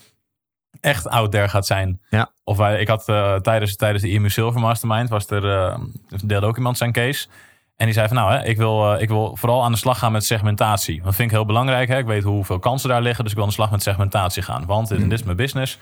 echt 0.82 1.08
out 1.08 1.32
there 1.32 1.50
gaat 1.50 1.66
zijn. 1.66 2.02
Ja. 2.10 2.32
Of 2.44 2.58
wij, 2.58 2.80
ik 2.80 2.88
had 2.88 3.10
eh, 3.10 3.36
tijdens, 3.36 3.76
tijdens 3.76 4.04
de 4.04 4.10
IMU 4.10 4.30
Silver 4.30 4.62
Mastermind 4.62 5.10
was 5.10 5.30
er, 5.30 5.58
eh, 5.58 5.80
deelde 6.24 6.46
ook 6.46 6.58
iemand 6.58 6.78
zijn 6.78 6.92
case. 6.92 7.28
En 7.76 7.86
die 7.86 7.94
zei 7.94 8.08
van 8.08 8.18
nou, 8.18 8.32
hè, 8.32 8.46
ik, 8.46 8.58
wil, 8.58 8.94
eh, 8.94 9.02
ik 9.02 9.08
wil 9.08 9.36
vooral 9.36 9.64
aan 9.64 9.72
de 9.72 9.78
slag 9.78 10.00
gaan 10.00 10.12
met 10.12 10.26
segmentatie. 10.26 11.02
Dat 11.02 11.16
vind 11.16 11.30
ik 11.30 11.36
heel 11.36 11.46
belangrijk. 11.46 11.88
Hè? 11.88 11.98
Ik 11.98 12.06
weet 12.06 12.24
hoeveel 12.24 12.60
kansen 12.60 12.90
daar 12.90 13.02
liggen, 13.02 13.24
dus 13.24 13.32
ik 13.32 13.38
wil 13.38 13.46
aan 13.46 13.54
de 13.54 13.60
slag 13.60 13.72
met 13.72 13.84
segmentatie 13.84 14.44
gaan. 14.44 14.66
Want 14.66 14.88
dit, 14.88 15.00
dit 15.00 15.12
is 15.12 15.24
mijn 15.24 15.38
business. 15.38 15.80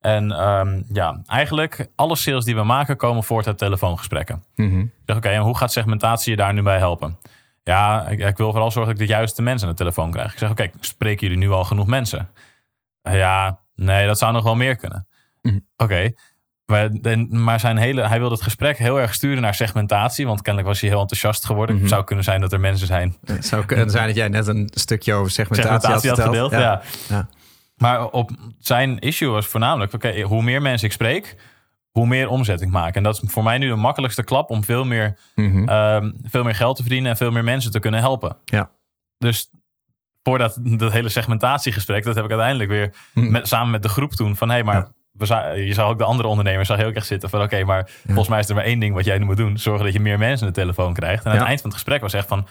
En 0.00 0.32
ehm, 0.32 0.82
ja, 0.92 1.20
eigenlijk 1.26 1.88
alle 1.94 2.16
sales 2.16 2.44
die 2.44 2.54
we 2.54 2.62
maken 2.62 2.96
komen 2.96 3.24
voort 3.24 3.46
uit 3.46 3.58
telefoongesprekken. 3.58 4.44
Mhm. 4.54 4.80
Ik 4.80 4.90
zeg, 5.06 5.16
oké, 5.16 5.28
en 5.28 5.40
hoe 5.40 5.56
gaat 5.56 5.72
segmentatie 5.72 6.30
je 6.30 6.36
daar 6.36 6.52
nu 6.52 6.62
bij 6.62 6.78
helpen? 6.78 7.18
Ja, 7.62 8.08
ik, 8.08 8.18
ik 8.18 8.36
wil 8.36 8.50
vooral 8.50 8.70
zorgen 8.70 8.92
dat 8.92 9.02
ik 9.02 9.08
de 9.08 9.14
juiste 9.14 9.42
mensen 9.42 9.68
aan 9.68 9.72
de 9.72 9.78
telefoon 9.78 10.10
krijg. 10.10 10.32
Ik 10.32 10.38
zeg, 10.38 10.50
oké, 10.50 10.70
spreken 10.80 11.26
jullie 11.26 11.44
nu 11.44 11.50
al 11.50 11.64
genoeg 11.64 11.86
mensen? 11.86 12.28
Ja, 13.02 13.58
nee, 13.76 14.06
dat 14.06 14.18
zou 14.18 14.32
nog 14.32 14.42
wel 14.44 14.56
meer 14.56 14.76
kunnen. 14.76 15.06
Mhm. 15.42 15.58
Oké, 15.76 16.12
maar, 17.28 17.60
zijn 17.60 17.76
hele, 17.76 18.08
hij 18.08 18.18
wilde 18.18 18.34
het 18.34 18.42
gesprek 18.44 18.78
heel 18.78 19.00
erg 19.00 19.14
sturen 19.14 19.42
naar 19.42 19.54
segmentatie. 19.54 20.26
Want 20.26 20.42
kennelijk 20.42 20.72
was 20.72 20.80
hij 20.80 20.90
heel 20.90 21.00
enthousiast 21.00 21.44
geworden. 21.44 21.74
Mhm. 21.74 21.84
Het 21.84 21.92
zou 21.92 22.04
kunnen 22.04 22.24
zijn 22.24 22.40
dat 22.40 22.52
er 22.52 22.60
mensen 22.60 22.86
zijn 22.86 23.16
Het 23.24 23.46
zou 23.46 23.64
kunnen 23.64 23.90
zijn 23.90 24.06
dat 24.06 24.16
jij 24.16 24.28
net 24.28 24.46
een 24.46 24.70
stukje 24.74 25.14
over 25.14 25.30
segmentatie, 25.30 25.80
segmentatie 25.80 26.10
had 26.10 26.20
gedeeld. 26.20 26.50
Ja. 26.50 26.82
Ja. 27.08 27.28
Maar 27.76 28.06
op 28.06 28.30
zijn 28.58 28.98
issue 28.98 29.28
was 29.28 29.46
voornamelijk: 29.46 29.92
oké, 29.92 30.20
hoe 30.20 30.42
meer 30.42 30.62
mensen 30.62 30.86
ik 30.86 30.92
spreek, 30.92 31.36
hoe 31.90 32.06
meer 32.06 32.28
omzet 32.28 32.60
ik 32.60 32.68
maak. 32.68 32.94
En 32.94 33.02
dat 33.02 33.22
is 33.22 33.30
voor 33.30 33.42
mij 33.42 33.58
nu 33.58 33.68
de 33.68 33.74
makkelijkste 33.74 34.22
klap 34.24 34.50
om 34.50 34.64
veel 34.64 34.84
meer, 34.84 35.18
Mhm. 35.34 35.68
ehm, 35.68 36.12
veel 36.22 36.44
meer 36.44 36.54
geld 36.54 36.76
te 36.76 36.82
verdienen 36.82 37.10
en 37.10 37.16
veel 37.16 37.30
meer 37.30 37.44
mensen 37.44 37.70
te 37.70 37.78
kunnen 37.80 38.00
helpen. 38.00 38.36
Ja. 38.44 38.70
dus 39.18 39.50
voor 40.26 40.38
dat, 40.38 40.58
hele 40.92 41.08
segmentatiegesprek, 41.08 42.04
dat 42.04 42.14
heb 42.14 42.24
ik 42.24 42.30
uiteindelijk 42.30 42.70
weer 42.70 42.92
Hm. 43.12 43.30
met, 43.30 43.48
samen 43.48 43.70
met 43.70 43.82
de 43.82 43.88
groep 43.88 44.16
doen. 44.16 44.36
Van 44.36 44.48
hé, 44.48 44.54
hey, 44.54 44.64
maar 44.64 44.74
Ja. 44.76 44.88
we 45.12 45.26
za- 45.26 45.50
je 45.50 45.74
zag 45.74 45.88
ook 45.88 45.98
de 45.98 46.04
andere 46.04 46.28
ondernemers 46.28 46.68
zag 46.68 46.78
je 46.78 46.84
ook 46.86 46.94
echt 46.94 47.06
zitten 47.06 47.30
van 47.30 47.42
oké, 47.42 47.64
maar 47.64 47.88
volgens 48.06 48.28
mij 48.28 48.38
is 48.38 48.48
er 48.48 48.54
maar 48.54 48.64
één 48.64 48.78
ding 48.78 48.94
wat 48.94 49.04
jij 49.04 49.18
nu 49.18 49.24
moet 49.24 49.36
doen. 49.36 49.58
Zorgen 49.58 49.84
dat 49.84 49.92
je 49.94 50.00
meer 50.00 50.18
mensen 50.18 50.46
de 50.46 50.52
telefoon 50.52 50.94
krijgt. 50.94 51.24
En 51.24 51.26
aan 51.30 51.32
Ja. 51.32 51.38
het 51.40 51.48
eind 51.48 51.60
van 51.60 51.70
het 51.70 51.78
gesprek 51.78 52.00
was 52.00 52.12
echt 52.12 52.28
van, 52.28 52.46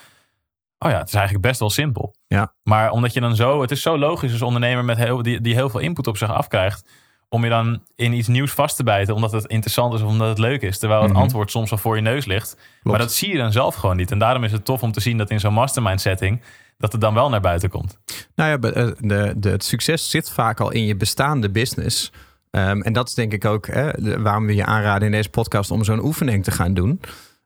oh 0.80 0.92
ja, 0.92 0.98
het 0.98 1.08
is 1.08 1.14
eigenlijk 1.14 1.46
best 1.46 1.60
wel 1.60 1.70
simpel. 1.70 2.16
Ja. 2.28 2.54
Maar 2.64 2.90
omdat 2.92 3.14
je 3.14 3.20
dan 3.20 3.36
zo, 3.36 3.62
het 3.62 3.72
is 3.72 3.82
zo 3.82 3.98
logisch 3.98 4.32
als 4.32 4.42
ondernemer 4.42 4.86
met 4.86 4.98
heel, 4.98 5.22
die, 5.22 5.42
die 5.42 5.54
heel 5.54 5.70
veel 5.70 5.80
input 5.80 6.08
op 6.08 6.18
zich 6.18 6.32
afkrijgt. 6.32 6.90
Om 7.30 7.44
je 7.44 7.50
dan 7.50 7.82
in 7.96 8.14
iets 8.14 8.28
nieuws 8.28 8.52
vast 8.52 8.76
te 8.76 8.84
bijten, 8.84 9.16
omdat 9.16 9.32
het 9.32 9.46
interessant 9.46 9.94
is 9.94 10.02
of 10.02 10.08
omdat 10.10 10.28
het 10.30 10.38
leuk 10.38 10.62
is. 10.62 10.80
Terwijl 10.80 11.02
het 11.02 11.12
Mhm. 11.12 11.20
antwoord 11.22 11.52
soms 11.52 11.72
al 11.72 11.78
voor 11.78 11.96
je 11.96 12.02
neus 12.02 12.26
ligt. 12.26 12.58
Maar 12.84 12.98
dat 13.00 13.14
zie 13.14 13.32
je 13.32 13.38
dan 13.38 13.52
zelf 13.52 13.76
gewoon 13.76 13.96
niet. 13.96 14.12
En 14.12 14.20
daarom 14.20 14.44
is 14.44 14.52
het 14.52 14.66
tof 14.66 14.84
om 14.84 14.92
te 14.92 15.00
zien 15.00 15.18
dat 15.18 15.30
in 15.30 15.40
zo'n 15.40 15.54
mastermind 15.54 16.02
setting, 16.02 16.42
dat 16.78 16.92
het 16.92 17.02
dan 17.02 17.14
wel 17.14 17.30
naar 17.30 17.42
buiten 17.42 17.70
komt. 17.70 17.98
Nou 18.36 18.50
ja, 18.50 18.58
de, 18.58 18.96
de, 19.00 19.34
de, 19.38 19.50
het 19.50 19.64
succes 19.64 20.10
zit 20.10 20.30
vaak 20.30 20.60
al 20.60 20.72
in 20.72 20.86
je 20.86 20.96
bestaande 20.96 21.50
business. 21.50 22.12
Ehm, 22.52 22.82
en 22.82 22.94
dat 22.94 23.08
is 23.08 23.14
denk 23.14 23.34
ik 23.34 23.46
ook 23.46 23.68
hè, 23.68 23.92
waarom 24.22 24.46
we 24.46 24.56
je 24.56 24.66
aanraden 24.66 25.06
in 25.06 25.12
deze 25.12 25.30
podcast 25.30 25.72
om 25.72 25.84
zo'n 25.84 26.04
oefening 26.04 26.44
te 26.44 26.52
gaan 26.52 26.74
doen. 26.74 27.02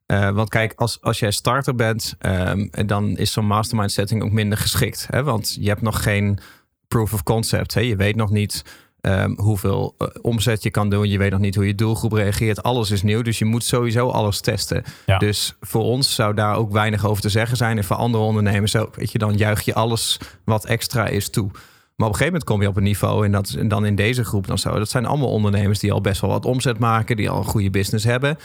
Eh, 0.05 0.29
want 0.29 0.49
kijk, 0.49 0.73
als, 0.75 1.01
als 1.01 1.19
jij 1.19 1.31
starter 1.31 1.75
bent, 1.75 2.15
ehm, 2.19 2.67
dan 2.85 3.17
is 3.17 3.31
zo'n 3.31 3.45
mastermind 3.45 3.91
setting 3.91 4.23
ook 4.23 4.31
minder 4.31 4.57
geschikt. 4.57 5.07
Hè? 5.09 5.23
Want 5.23 5.57
je 5.59 5.67
hebt 5.67 5.81
nog 5.81 6.03
geen 6.03 6.39
proof 6.87 7.13
of 7.13 7.23
concept. 7.23 7.73
Hè? 7.73 7.81
Je 7.81 7.95
weet 7.95 8.15
nog 8.15 8.29
niet 8.29 8.63
ehm, 9.01 9.33
hoeveel 9.35 9.95
eh, 9.97 10.07
omzet 10.21 10.63
je 10.63 10.71
kan 10.71 10.89
doen. 10.89 11.09
Je 11.09 11.17
weet 11.17 11.31
nog 11.31 11.39
niet 11.39 11.55
hoe 11.55 11.67
je 11.67 11.75
doelgroep 11.75 12.11
reageert. 12.11 12.63
Alles 12.63 12.91
is 12.91 13.03
nieuw, 13.03 13.21
dus 13.21 13.39
je 13.39 13.45
moet 13.45 13.63
sowieso 13.63 14.09
alles 14.09 14.41
testen. 14.41 14.83
Ja. 15.05 15.17
Dus 15.17 15.55
voor 15.59 15.83
ons 15.83 16.15
zou 16.15 16.33
daar 16.33 16.55
ook 16.55 16.71
weinig 16.71 17.05
over 17.05 17.21
te 17.21 17.29
zeggen 17.29 17.57
zijn. 17.57 17.77
En 17.77 17.83
voor 17.83 17.95
andere 17.95 18.23
ondernemers 18.23 18.75
ook. 18.75 18.95
Weet 18.95 19.11
je, 19.11 19.17
dan 19.17 19.37
juich 19.37 19.61
je 19.61 19.73
alles 19.73 20.19
wat 20.45 20.65
extra 20.65 21.07
is 21.07 21.29
toe. 21.29 21.49
Maar 21.95 22.07
op 22.07 22.13
een 22.13 22.19
gegeven 22.19 22.25
moment 22.25 22.43
kom 22.43 22.61
je 22.61 22.67
op 22.67 22.77
een 22.77 22.83
niveau 22.83 23.25
en, 23.25 23.31
dat, 23.31 23.49
en 23.49 23.67
dan 23.67 23.85
in 23.85 23.95
deze 23.95 24.23
groep 24.23 24.47
dan 24.47 24.57
zo. 24.57 24.77
Dat 24.77 24.89
zijn 24.89 25.05
allemaal 25.05 25.31
ondernemers 25.31 25.79
die 25.79 25.91
al 25.91 26.01
best 26.01 26.21
wel 26.21 26.29
wat 26.29 26.45
omzet 26.45 26.79
maken, 26.79 27.15
die 27.15 27.29
al 27.29 27.37
een 27.37 27.43
goede 27.43 27.69
business 27.69 28.05
hebben. 28.05 28.37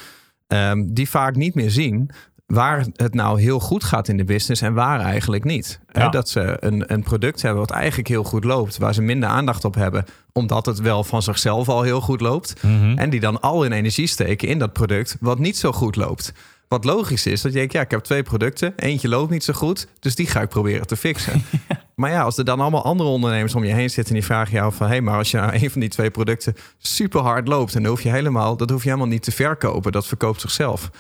ehm, 0.47 0.85
die 0.87 1.09
vaak 1.09 1.35
niet 1.35 1.55
meer 1.55 1.71
zien 1.71 2.11
waar 2.47 2.87
het 2.93 3.15
nou 3.15 3.41
heel 3.41 3.61
goed 3.61 3.85
gaat 3.85 4.09
in 4.09 4.17
de 4.17 4.25
business 4.25 4.63
en 4.63 4.75
waar 4.75 5.01
eigenlijk 5.01 5.45
niet. 5.45 5.81
Ja. 5.93 6.09
dat 6.09 6.29
ze 6.29 6.57
een, 6.61 6.93
een 6.93 7.03
product 7.03 7.43
hebben 7.43 7.61
wat 7.61 7.71
eigenlijk 7.71 8.09
heel 8.09 8.25
goed 8.25 8.45
loopt, 8.45 8.79
waar 8.79 8.95
ze 8.95 9.03
minder 9.03 9.29
aandacht 9.29 9.65
op 9.65 9.75
hebben, 9.75 10.05
omdat 10.33 10.67
het 10.67 10.81
wel 10.81 11.05
van 11.05 11.23
zichzelf 11.23 11.69
al 11.69 11.83
heel 11.83 12.01
goed 12.01 12.21
loopt. 12.21 12.55
En 12.97 13.11
die 13.11 13.21
dan 13.21 13.41
al 13.41 13.63
hun 13.63 13.73
energie 13.73 14.07
steken 14.07 14.49
in 14.49 14.59
dat 14.59 14.73
product 14.73 15.17
wat 15.21 15.39
niet 15.39 15.57
zo 15.57 15.73
goed 15.73 15.97
loopt. 15.97 16.33
Wat 16.69 16.85
logisch 16.85 17.27
is, 17.27 17.43
dat 17.43 17.53
je 17.53 17.59
denkt, 17.59 17.73
ja, 17.73 17.81
ik 17.81 17.91
heb 17.91 18.01
twee 18.01 18.23
producten. 18.23 18.73
Eentje 18.77 19.09
loopt 19.09 19.31
niet 19.31 19.45
zo 19.45 19.53
goed, 19.53 19.89
dus 20.01 20.15
die 20.15 20.27
ga 20.27 20.41
ik 20.41 20.49
proberen 20.49 20.87
te 20.87 20.97
fixen. 20.97 21.43
Maar 21.95 22.11
ja, 22.11 22.23
als 22.23 22.39
er 22.39 22.45
dan 22.45 22.61
allemaal 22.61 22.85
andere 22.85 23.09
ondernemers 23.09 23.55
om 23.55 23.65
je 23.65 23.73
heen 23.73 23.91
zitten... 23.91 24.15
en 24.15 24.21
die 24.21 24.29
vragen 24.29 24.53
jou 24.53 24.73
van... 24.73 24.87
hé, 24.87 24.93
hey, 24.93 25.01
maar 25.01 25.19
als 25.19 25.31
je 25.31 25.37
nou 25.37 25.53
een 25.63 25.71
van 25.71 25.81
die 25.81 25.91
twee 25.91 26.11
producten 26.11 26.55
super 26.79 27.21
hard 27.21 27.49
loopt... 27.49 27.75
en 27.75 27.83
dan 27.83 27.91
hoef 27.91 28.03
je 28.03 28.11
helemaal, 28.11 28.57
dat 28.57 28.71
hoef 28.71 28.83
je 28.83 28.89
helemaal 28.89 29.11
niet 29.11 29.23
te 29.23 29.33
verkopen. 29.33 29.93
Dat 29.93 30.07
verkoopt 30.07 30.41
zichzelf. 30.41 30.91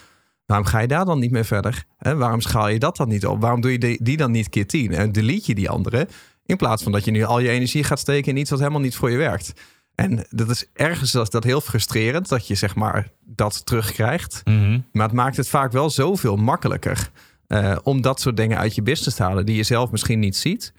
Waarom 0.47 0.67
ga 0.67 0.79
je 0.79 0.87
daar 0.87 1.05
dan 1.05 1.19
niet 1.19 1.31
meer 1.31 1.45
verder? 1.45 1.85
Hè? 1.99 2.17
Waarom 2.17 2.41
schaal 2.41 2.69
je 2.69 2.79
dat 2.79 2.97
dan 2.97 3.09
niet 3.09 3.27
op? 3.27 3.41
Waarom 3.41 3.61
doe 3.61 3.73
je 3.73 3.99
die, 4.03 4.17
dan 4.17 4.31
niet 4.31 4.49
keer 4.49 4.67
tien? 4.67 4.93
En 4.93 5.13
delete 5.13 5.45
je 5.47 5.55
die 5.55 5.71
andere... 5.71 6.09
in 6.47 6.57
plaats 6.57 6.83
van 6.83 6.93
dat 6.93 7.05
je 7.05 7.11
nu 7.11 7.25
al 7.25 7.39
je 7.39 7.49
energie 7.49 7.85
gaat 7.85 7.99
steken... 7.99 8.33
in 8.33 8.39
iets 8.39 8.51
wat 8.51 8.59
helemaal 8.59 8.81
niet 8.81 8.97
voor 8.97 9.11
je 9.11 9.17
werkt. 9.17 9.53
En 9.95 10.27
dat 10.31 10.51
is 10.51 10.71
ergens 10.73 11.13
dat, 11.13 11.31
dat 11.31 11.45
heel 11.45 11.61
frustrerend... 11.61 12.29
dat 12.29 12.47
je 12.47 12.55
zeg 12.55 12.75
maar 12.75 13.09
dat 13.21 13.67
terugkrijgt. 13.67 14.41
Mhm. 14.45 14.81
Maar 14.93 15.07
het 15.07 15.17
maakt 15.17 15.37
het 15.37 15.49
vaak 15.49 15.73
wel 15.73 15.91
zoveel 15.91 16.37
makkelijker 16.37 17.11
eh, 17.47 17.77
om 17.83 18.01
dat 18.01 18.21
soort 18.21 18.37
dingen 18.37 18.59
uit 18.59 18.75
je 18.75 18.83
business 18.83 19.17
te 19.17 19.23
halen 19.23 19.47
die 19.47 19.57
je 19.57 19.63
zelf 19.63 19.91
misschien 19.91 20.19
niet 20.19 20.37
ziet. 20.37 20.73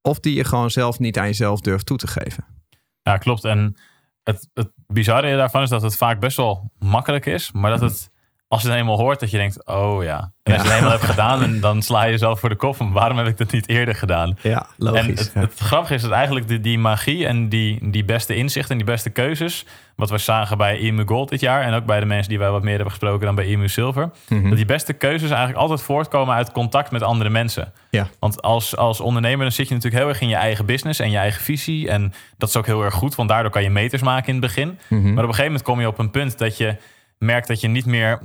Of 0.00 0.20
die 0.20 0.34
je 0.34 0.44
gewoon 0.44 0.70
zelf 0.70 0.98
niet 0.98 1.18
aan 1.18 1.26
jezelf 1.26 1.60
durft 1.60 1.86
toe 1.86 1.96
te 1.96 2.06
geven. 2.06 2.44
Ja, 3.02 3.16
klopt. 3.16 3.44
En 3.44 3.76
het, 4.22 4.48
het 4.54 4.70
bizarre 4.86 5.36
daarvan 5.36 5.62
is 5.62 5.68
dat 5.68 5.82
het 5.82 5.96
vaak 5.96 6.20
best 6.20 6.36
wel 6.36 6.70
makkelijk 6.78 7.26
is. 7.26 7.52
Maar 7.52 7.70
dat 7.70 7.80
het, 7.80 8.10
als 8.52 8.62
je 8.62 8.68
het 8.68 8.78
eenmaal 8.78 8.98
hoort, 8.98 9.20
dat 9.20 9.30
je 9.30 9.36
denkt, 9.36 9.66
oh 9.66 10.02
ja. 10.02 10.32
En 10.42 10.52
als 10.52 10.62
je 10.62 10.68
het 10.68 10.76
eenmaal 10.76 10.90
hebt 10.90 11.04
gedaan, 11.04 11.42
en 11.46 11.60
dan 11.60 11.82
sla 11.82 12.04
je 12.04 12.10
jezelf 12.10 12.40
voor 12.40 12.48
de 12.48 12.56
kop. 12.56 12.76
van 12.76 12.92
Waarom 12.92 13.18
heb 13.18 13.26
ik 13.26 13.36
dat 13.36 13.52
niet 13.52 13.68
eerder 13.68 13.94
gedaan? 13.94 14.38
Ja, 14.42 14.66
En 14.78 14.94
het, 14.94 15.30
het 15.34 15.58
grappige 15.58 15.94
is 15.94 16.02
dat 16.02 16.10
eigenlijk 16.10 16.48
die, 16.48 16.60
die 16.60 16.78
magie 16.78 17.26
en 17.26 17.48
die, 17.48 17.90
die 17.90 18.04
beste 18.04 18.34
inzichten 18.34 18.70
en 18.70 18.76
die 18.76 18.86
beste 18.86 19.10
keuzes. 19.10 19.66
Wat 19.96 20.10
we 20.10 20.18
zagen 20.18 20.58
bij 20.58 20.78
EMU 20.78 21.06
Gold 21.06 21.28
dit 21.28 21.40
jaar. 21.40 21.62
En 21.62 21.74
ook 21.74 21.84
bij 21.84 22.00
de 22.00 22.06
mensen 22.06 22.28
die 22.28 22.38
wij 22.38 22.50
wat 22.50 22.62
meer 22.62 22.74
hebben 22.74 22.90
gesproken 22.90 23.26
dan 23.26 23.34
bij 23.34 23.46
EMU 23.46 23.68
Silver. 23.68 24.10
Mhm. 24.28 24.48
Dat 24.48 24.56
die 24.56 24.64
beste 24.64 24.92
keuzes 24.92 25.30
eigenlijk 25.30 25.58
altijd 25.58 25.82
voortkomen 25.82 26.34
uit 26.34 26.52
contact 26.52 26.90
met 26.90 27.02
andere 27.02 27.30
mensen. 27.30 27.72
Ja. 27.90 28.08
Want 28.18 28.42
als, 28.42 28.76
als 28.76 29.00
ondernemer 29.00 29.42
dan 29.42 29.52
zit 29.52 29.68
je 29.68 29.74
natuurlijk 29.74 30.02
heel 30.02 30.12
erg 30.12 30.20
in 30.20 30.28
je 30.28 30.36
eigen 30.36 30.66
business 30.66 31.00
en 31.00 31.10
je 31.10 31.18
eigen 31.18 31.42
visie. 31.42 31.88
En 31.88 32.12
dat 32.38 32.48
is 32.48 32.56
ook 32.56 32.66
heel 32.66 32.82
erg 32.82 32.94
goed, 32.94 33.14
want 33.14 33.28
daardoor 33.28 33.50
kan 33.50 33.62
je 33.62 33.70
meters 33.70 34.02
maken 34.02 34.26
in 34.26 34.34
het 34.34 34.44
begin. 34.44 34.78
Mhm. 34.88 35.02
Maar 35.02 35.10
op 35.10 35.16
een 35.16 35.22
gegeven 35.22 35.44
moment 35.44 35.62
kom 35.62 35.80
je 35.80 35.86
op 35.86 35.98
een 35.98 36.10
punt 36.10 36.38
dat 36.38 36.56
je 36.56 36.76
merkt 37.18 37.48
dat 37.48 37.60
je 37.60 37.68
niet 37.68 37.86
meer 37.86 38.20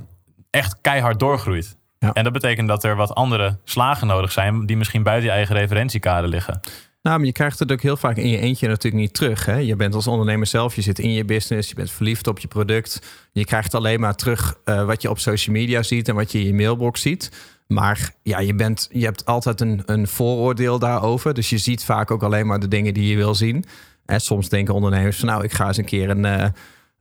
echt 0.50 0.76
keihard 0.80 1.18
doorgroeit. 1.18 1.76
Ja. 1.98 2.12
En 2.12 2.24
dat 2.24 2.32
betekent 2.32 2.68
dat 2.68 2.84
er 2.84 2.96
wat 2.96 3.14
andere 3.14 3.58
slagen 3.64 4.06
nodig 4.06 4.32
zijn 4.32 4.66
die 4.66 4.76
misschien 4.76 5.02
buiten 5.02 5.28
je 5.28 5.34
eigen 5.34 5.56
referentiekader 5.56 6.28
liggen. 6.30 6.60
Nou, 7.02 7.18
maar 7.18 7.26
je 7.26 7.32
krijgt 7.32 7.58
het 7.58 7.72
ook 7.72 7.82
heel 7.82 7.96
vaak 7.96 8.16
in 8.16 8.28
je 8.28 8.38
eentje 8.38 8.68
natuurlijk 8.68 9.02
niet 9.02 9.14
terug. 9.14 9.44
Hè? 9.44 9.56
Je 9.56 9.76
bent 9.76 9.94
als 9.94 10.06
ondernemer 10.06 10.46
zelf, 10.46 10.74
je 10.74 10.82
zit 10.82 10.98
in 10.98 11.12
je 11.12 11.24
business, 11.24 11.68
je 11.68 11.74
bent 11.74 11.90
verliefd 11.90 12.26
op 12.26 12.38
je 12.38 12.48
product. 12.48 13.02
Je 13.32 13.44
krijgt 13.44 13.74
alleen 13.74 14.00
maar 14.00 14.14
terug 14.14 14.58
eh, 14.64 14.84
wat 14.84 15.02
je 15.02 15.10
op 15.10 15.18
social 15.18 15.56
media 15.56 15.82
ziet 15.82 16.08
en 16.08 16.14
wat 16.14 16.32
je 16.32 16.38
in 16.38 16.46
je 16.46 16.54
mailbox 16.54 17.00
ziet. 17.00 17.30
Maar 17.66 18.14
ja, 18.22 18.38
je, 18.38 18.54
bent, 18.54 18.88
je 18.92 19.04
hebt 19.04 19.24
altijd 19.24 19.60
een, 19.60 19.82
een 19.86 20.08
vooroordeel 20.08 20.78
daarover. 20.78 21.34
Dus 21.34 21.50
je 21.50 21.58
ziet 21.58 21.84
vaak 21.84 22.10
ook 22.10 22.22
alleen 22.22 22.46
maar 22.46 22.60
de 22.60 22.68
dingen 22.68 22.94
die 22.94 23.08
je 23.08 23.16
wil 23.16 23.34
zien. 23.34 23.64
En 24.06 24.20
soms 24.20 24.48
denken 24.48 24.74
ondernemers 24.74 25.18
van 25.18 25.28
nou, 25.28 25.44
ik 25.44 25.52
ga 25.52 25.66
eens 25.66 25.76
een 25.76 25.84
keer 25.84 26.10
een, 26.10 26.24
eh, 26.24 26.48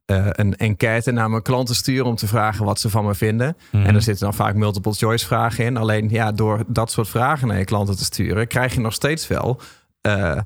eh, 0.07 0.27
een 0.31 0.55
enquête 0.55 1.11
naar 1.11 1.29
mijn 1.29 1.41
klanten 1.41 1.75
sturen 1.75 2.05
om 2.05 2.15
te 2.15 2.27
vragen 2.27 2.65
wat 2.65 2.79
ze 2.79 2.89
van 2.89 3.05
me 3.05 3.15
vinden. 3.15 3.57
Mhm. 3.71 3.85
En 3.85 3.95
er 3.95 4.01
zitten 4.01 4.25
dan 4.25 4.33
vaak 4.33 4.55
multiple 4.55 4.93
choice 4.93 5.25
vragen 5.25 5.65
in. 5.65 5.77
Alleen 5.77 6.09
ja, 6.09 6.31
door 6.31 6.63
dat 6.67 6.91
soort 6.91 7.07
vragen 7.07 7.47
naar 7.47 7.57
je 7.57 7.65
klanten 7.65 7.97
te 7.97 8.03
sturen, 8.03 8.47
krijg 8.47 8.73
je 8.73 8.79
nog 8.79 8.93
steeds 8.93 9.27
wel 9.27 9.59
eh, 10.01 10.39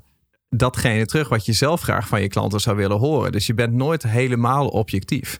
datgene 0.48 1.06
terug 1.06 1.28
wat 1.28 1.46
je 1.46 1.52
zelf 1.52 1.80
graag 1.80 2.08
van 2.08 2.20
je 2.20 2.28
klanten 2.28 2.60
zou 2.60 2.76
willen 2.76 2.98
horen. 2.98 3.32
Dus 3.32 3.46
je 3.46 3.54
bent 3.54 3.72
nooit 3.72 4.02
helemaal 4.02 4.68
objectief. 4.68 5.38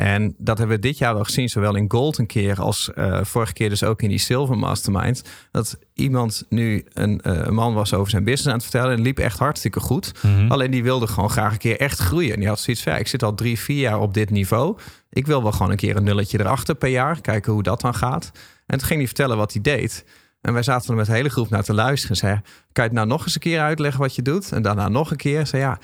En 0.00 0.34
dat 0.38 0.58
hebben 0.58 0.76
we 0.76 0.82
dit 0.82 0.98
jaar 0.98 1.14
wel 1.14 1.24
gezien, 1.24 1.48
zowel 1.48 1.76
in 1.76 1.90
Gold 1.90 2.18
een 2.18 2.26
keer 2.26 2.60
als 2.60 2.92
eh, 2.94 3.24
vorige 3.24 3.52
keer 3.52 3.68
dus 3.68 3.84
ook 3.84 4.02
in 4.02 4.08
die 4.08 4.18
Silver 4.18 4.58
Mastermind. 4.58 5.22
Dat 5.50 5.78
iemand 5.94 6.44
nu 6.48 6.84
een, 6.92 7.20
eh, 7.20 7.32
een 7.34 7.54
man 7.54 7.74
was 7.74 7.94
over 7.94 8.10
zijn 8.10 8.24
business 8.24 8.46
aan 8.46 8.54
het 8.54 8.62
vertellen 8.62 8.96
en 8.96 9.02
liep 9.02 9.18
echt 9.18 9.38
hartstikke 9.38 9.80
goed. 9.80 10.12
Mhm. 10.22 10.50
Alleen 10.50 10.70
die 10.70 10.82
wilde 10.82 11.06
gewoon 11.06 11.30
graag 11.30 11.52
een 11.52 11.58
keer 11.58 11.80
echt 11.80 11.98
groeien. 11.98 12.32
En 12.32 12.38
die 12.38 12.48
had 12.48 12.60
zoiets 12.60 12.82
van, 12.82 12.92
ja, 12.92 12.98
ik 12.98 13.06
zit 13.06 13.22
al 13.22 13.34
drie, 13.34 13.58
vier 13.58 13.80
jaar 13.80 14.00
op 14.00 14.14
dit 14.14 14.30
niveau. 14.30 14.78
Ik 15.10 15.26
wil 15.26 15.42
wel 15.42 15.52
gewoon 15.52 15.70
een 15.70 15.76
keer 15.76 15.96
een 15.96 16.04
nulletje 16.04 16.40
erachter 16.40 16.74
per 16.74 16.90
jaar. 16.90 17.20
Kijken 17.20 17.52
hoe 17.52 17.62
dat 17.62 17.80
dan 17.80 17.94
gaat. 17.94 18.30
En 18.66 18.78
toen 18.78 18.86
ging 18.86 18.98
hij 18.98 19.06
vertellen 19.06 19.36
wat 19.36 19.52
hij 19.52 19.62
deed. 19.62 20.04
En 20.40 20.52
wij 20.52 20.62
zaten 20.62 20.90
er 20.90 20.96
met 20.96 21.06
de 21.06 21.12
hele 21.12 21.30
groep 21.30 21.48
naar 21.48 21.64
te 21.64 21.74
luisteren. 21.74 22.16
En 22.16 22.20
zei, 22.20 22.40
kan 22.72 22.84
je 22.84 22.90
het 22.90 22.92
nou 22.92 23.06
nog 23.06 23.24
eens 23.24 23.34
een 23.34 23.40
keer 23.40 23.60
uitleggen 23.60 24.00
wat 24.00 24.14
je 24.14 24.22
doet? 24.22 24.52
En 24.52 24.62
daarna 24.62 24.88
nog 24.88 25.10
een 25.10 25.16
keer. 25.16 25.46
Zei, 25.46 25.62
ja, 25.62 25.78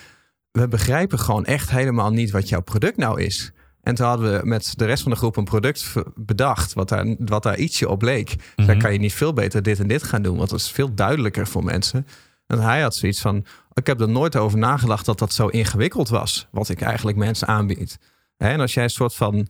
we 0.50 0.68
begrijpen 0.68 1.18
gewoon 1.18 1.44
echt 1.44 1.70
helemaal 1.70 2.10
niet 2.10 2.30
wat 2.30 2.48
jouw 2.48 2.62
product 2.62 2.96
nou 2.96 3.22
is. 3.22 3.52
En 3.84 3.94
toen 3.94 4.06
hadden 4.06 4.40
we 4.40 4.46
met 4.46 4.72
de 4.76 4.84
rest 4.84 5.02
van 5.02 5.12
de 5.12 5.16
groep 5.18 5.36
een 5.36 5.44
product 5.44 5.92
bedacht... 6.14 6.72
wat 6.72 6.88
daar, 6.88 7.14
wat 7.18 7.42
daar 7.42 7.58
ietsje 7.58 7.88
op 7.88 8.02
leek. 8.02 8.34
Dan 8.56 8.66
Mhm. 8.66 8.78
kan 8.78 8.92
je 8.92 8.98
niet 8.98 9.12
veel 9.14 9.32
beter 9.32 9.62
dit 9.62 9.78
en 9.78 9.88
dit 9.88 10.02
gaan 10.02 10.22
doen... 10.22 10.36
want 10.36 10.50
dat 10.50 10.58
is 10.58 10.70
veel 10.70 10.94
duidelijker 10.94 11.46
voor 11.46 11.64
mensen. 11.64 12.06
En 12.46 12.58
hij 12.60 12.80
had 12.80 12.94
zoiets 12.94 13.20
van... 13.20 13.44
ik 13.72 13.86
heb 13.86 14.00
er 14.00 14.08
nooit 14.08 14.36
over 14.36 14.58
nagedacht 14.58 15.06
dat 15.06 15.18
dat 15.18 15.32
zo 15.32 15.46
ingewikkeld 15.46 16.08
was... 16.08 16.46
wat 16.50 16.68
ik 16.68 16.80
eigenlijk 16.80 17.16
mensen 17.16 17.48
aanbied. 17.48 17.98
En 18.36 18.60
als 18.60 18.74
jij 18.74 18.84
een 18.84 18.90
soort 18.90 19.14
van... 19.14 19.46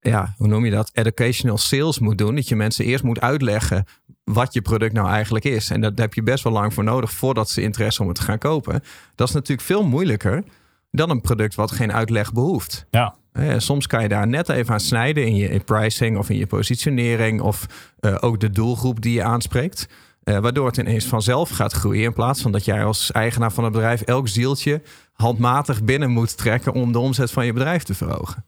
ja, 0.00 0.34
hoe 0.36 0.48
noem 0.48 0.64
je 0.64 0.70
dat? 0.70 0.90
Educational 0.92 1.58
sales 1.58 1.98
moet 1.98 2.18
doen... 2.18 2.34
dat 2.34 2.48
je 2.48 2.56
mensen 2.56 2.84
eerst 2.84 3.04
moet 3.04 3.20
uitleggen... 3.20 3.84
wat 4.24 4.52
je 4.54 4.62
product 4.62 4.92
nou 4.92 5.08
eigenlijk 5.08 5.44
is. 5.44 5.70
En 5.70 5.80
daar 5.80 5.92
heb 5.94 6.14
je 6.14 6.22
best 6.22 6.44
wel 6.44 6.52
lang 6.52 6.74
voor 6.74 6.84
nodig... 6.84 7.10
voordat 7.10 7.50
ze 7.50 7.62
interesse 7.62 8.02
om 8.02 8.08
het 8.08 8.16
te 8.16 8.22
gaan 8.22 8.38
kopen. 8.38 8.82
Dat 9.14 9.28
is 9.28 9.34
natuurlijk 9.34 9.66
veel 9.66 9.84
moeilijker... 9.86 10.44
dan 10.90 11.10
een 11.10 11.20
product 11.20 11.54
wat 11.54 11.70
geen 11.70 11.92
uitleg 11.92 12.32
behoeft. 12.32 12.86
Ja. 12.90 13.14
Soms 13.56 13.86
kan 13.86 14.02
je 14.02 14.08
daar 14.08 14.26
net 14.26 14.48
even 14.48 14.72
aan 14.72 14.80
snijden 14.80 15.26
in 15.26 15.36
je 15.36 15.48
in 15.48 15.64
pricing 15.64 16.18
of 16.18 16.30
in 16.30 16.36
je 16.36 16.46
positionering 16.46 17.40
of 17.40 17.66
eh, 18.00 18.16
ook 18.20 18.40
de 18.40 18.50
doelgroep 18.50 19.02
die 19.02 19.12
je 19.12 19.22
aanspreekt. 19.22 19.88
Eh, 20.22 20.38
waardoor 20.38 20.66
het 20.66 20.76
ineens 20.76 21.06
vanzelf 21.06 21.50
gaat 21.50 21.72
groeien. 21.72 22.04
In 22.04 22.12
plaats 22.12 22.42
van 22.42 22.52
dat 22.52 22.64
jij 22.64 22.84
als 22.84 23.12
eigenaar 23.12 23.52
van 23.52 23.64
het 23.64 23.72
bedrijf 23.72 24.00
elk 24.00 24.28
zieltje 24.28 24.82
handmatig 25.12 25.84
binnen 25.84 26.10
moet 26.10 26.36
trekken 26.36 26.72
om 26.72 26.92
de 26.92 26.98
omzet 26.98 27.30
van 27.30 27.46
je 27.46 27.52
bedrijf 27.52 27.82
te 27.82 27.94
verhogen. 27.94 28.44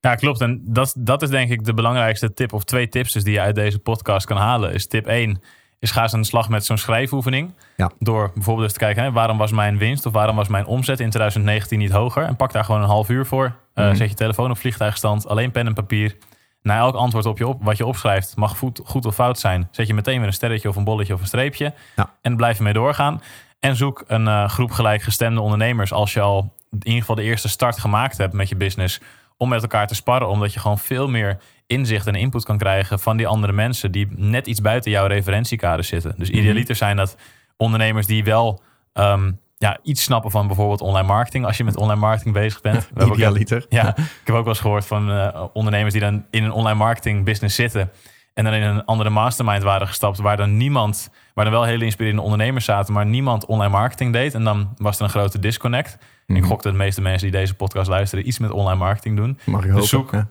Ja, 0.00 0.14
klopt. 0.14 0.40
En 0.40 0.60
dat, 0.64 0.94
dat 0.98 1.22
is 1.22 1.28
denk 1.28 1.50
ik 1.50 1.64
de 1.64 1.74
belangrijkste 1.74 2.32
tip, 2.32 2.52
of 2.52 2.64
twee 2.64 2.88
tips 2.88 3.12
dus 3.12 3.24
die 3.24 3.32
je 3.32 3.40
uit 3.40 3.54
deze 3.54 3.78
podcast 3.78 4.26
kan 4.26 4.36
halen. 4.36 4.72
Is 4.72 4.86
tip 4.86 5.06
1 5.06 5.40
is 5.78 5.90
ga 5.90 6.02
eens 6.02 6.14
aan 6.14 6.20
de 6.20 6.26
slag 6.26 6.48
met 6.48 6.64
zo'n 6.64 6.78
schrijfoefening. 6.78 7.52
Ja. 7.76 7.90
Door 7.98 8.30
bijvoorbeeld 8.34 8.64
eens 8.64 8.72
te 8.72 8.84
kijken, 8.84 9.02
hè, 9.02 9.12
waarom 9.12 9.38
was 9.38 9.52
mijn 9.52 9.78
winst 9.78 10.06
of 10.06 10.12
waarom 10.12 10.36
was 10.36 10.48
mijn 10.48 10.66
omzet 10.66 11.00
in 11.00 11.10
2019 11.10 11.78
niet 11.78 11.90
hoger? 11.90 12.22
En 12.24 12.36
pak 12.36 12.52
daar 12.52 12.64
gewoon 12.64 12.80
een 12.82 12.88
half 12.88 13.08
uur 13.08 13.26
voor. 13.26 13.44
Uh, 13.74 13.84
Mhm. 13.86 13.94
Zet 13.94 14.08
je 14.08 14.14
telefoon 14.14 14.50
op 14.50 14.58
vliegtuigstand, 14.58 15.28
alleen 15.28 15.50
pen 15.50 15.66
en 15.66 15.74
papier. 15.74 16.16
Na 16.62 16.76
elk 16.78 16.94
antwoord 16.94 17.26
op 17.26 17.38
je 17.38 17.46
op, 17.46 17.64
wat 17.64 17.76
je 17.76 17.86
opschrijft, 17.86 18.36
mag 18.36 18.58
goed, 18.58 18.80
goed 18.84 19.06
of 19.06 19.14
fout 19.14 19.38
zijn. 19.38 19.68
Zet 19.70 19.86
je 19.86 19.94
meteen 19.94 20.18
weer 20.18 20.26
een 20.26 20.32
sterretje 20.32 20.68
of 20.68 20.76
een 20.76 20.84
bolletje 20.84 21.14
of 21.14 21.20
een 21.20 21.26
streepje. 21.26 21.74
Ja. 21.96 22.10
En 22.22 22.36
blijf 22.36 22.56
ermee 22.56 22.72
doorgaan. 22.72 23.22
En 23.60 23.76
zoek 23.76 24.04
een 24.06 24.28
eh, 24.28 24.48
groep 24.48 24.70
gelijkgestemde 24.70 25.40
ondernemers 25.40 25.92
als 25.92 26.12
je 26.12 26.20
al 26.20 26.54
in 26.70 26.78
ieder 26.82 27.00
geval 27.00 27.14
de 27.14 27.22
eerste 27.22 27.48
start 27.48 27.78
gemaakt 27.78 28.18
hebt 28.18 28.32
met 28.32 28.48
je 28.48 28.56
business. 28.56 29.00
Om 29.36 29.48
met 29.48 29.62
elkaar 29.62 29.86
te 29.86 29.94
sparren, 29.94 30.28
omdat 30.28 30.52
je 30.52 30.60
gewoon 30.60 30.78
veel 30.78 31.08
meer 31.08 31.38
inzicht 31.66 32.06
en 32.06 32.14
input 32.14 32.44
kan 32.44 32.58
krijgen 32.58 32.98
van 32.98 33.16
die 33.16 33.26
andere 33.26 33.52
mensen 33.52 33.92
die 33.92 34.08
net 34.16 34.46
iets 34.46 34.60
buiten 34.60 34.90
jouw 34.90 35.06
referentiekader 35.06 35.84
zitten. 35.84 36.14
Dus 36.16 36.30
Mhm. 36.30 36.38
idealiter 36.38 36.76
zijn 36.76 36.96
dat 36.96 37.16
ondernemers 37.56 38.06
die 38.06 38.24
wel 38.24 38.62
ehm, 38.92 39.32
ja, 39.58 39.78
iets 39.82 40.02
snappen 40.02 40.30
van 40.30 40.46
bijvoorbeeld 40.46 40.80
online 40.80 41.06
marketing. 41.06 41.44
Als 41.46 41.56
je 41.56 41.64
met 41.64 41.76
online 41.76 42.00
marketing 42.00 42.34
bezig 42.34 42.60
bent. 42.60 42.76
We 42.78 42.84
hebben 42.88 43.06
ook- 43.08 43.14
Idealiter. 43.16 43.66
ja, 43.68 43.88
ik 43.96 43.96
heb 44.24 44.34
ook 44.34 44.44
wel 44.44 44.46
eens 44.52 44.60
gehoord 44.60 44.86
van 44.86 45.10
eh, 45.10 45.44
ondernemers 45.52 45.92
die 45.92 46.02
dan 46.02 46.24
in 46.30 46.44
een 46.44 46.50
online 46.52 46.78
marketing 46.78 47.24
business 47.24 47.56
zitten. 47.56 47.90
En 48.34 48.44
dan 48.44 48.52
in 48.52 48.62
een 48.62 48.84
andere 48.84 49.10
mastermind 49.10 49.62
waren 49.62 49.86
gestapt. 49.86 50.18
Waar 50.18 50.36
dan 50.36 50.56
niemand, 50.56 51.10
waar 51.34 51.44
dan 51.44 51.54
wel 51.54 51.64
hele 51.64 51.84
inspirerende 51.84 52.22
ondernemers 52.22 52.64
zaten. 52.64 52.94
Maar 52.94 53.06
niemand 53.06 53.46
online 53.46 53.70
marketing 53.72 54.12
deed. 54.12 54.34
En 54.34 54.44
dan 54.44 54.74
was 54.76 54.96
er 54.98 55.04
een 55.04 55.10
grote 55.10 55.38
disconnect. 55.38 55.98
Ik 56.26 56.44
gok 56.44 56.62
dat 56.62 56.72
de 56.72 56.78
meeste 56.78 57.00
mensen 57.00 57.30
die 57.30 57.40
deze 57.40 57.54
podcast 57.54 57.88
luisteren 57.88 58.28
iets 58.28 58.38
met 58.38 58.50
online 58.50 58.78
marketing 58.78 59.16
doen. 59.16 59.38
Mag 59.44 59.60
ik 59.60 59.66
hopen. 59.66 59.80
Dus 59.80 59.88
zoek- 59.90 60.12
Ja. 60.12 60.28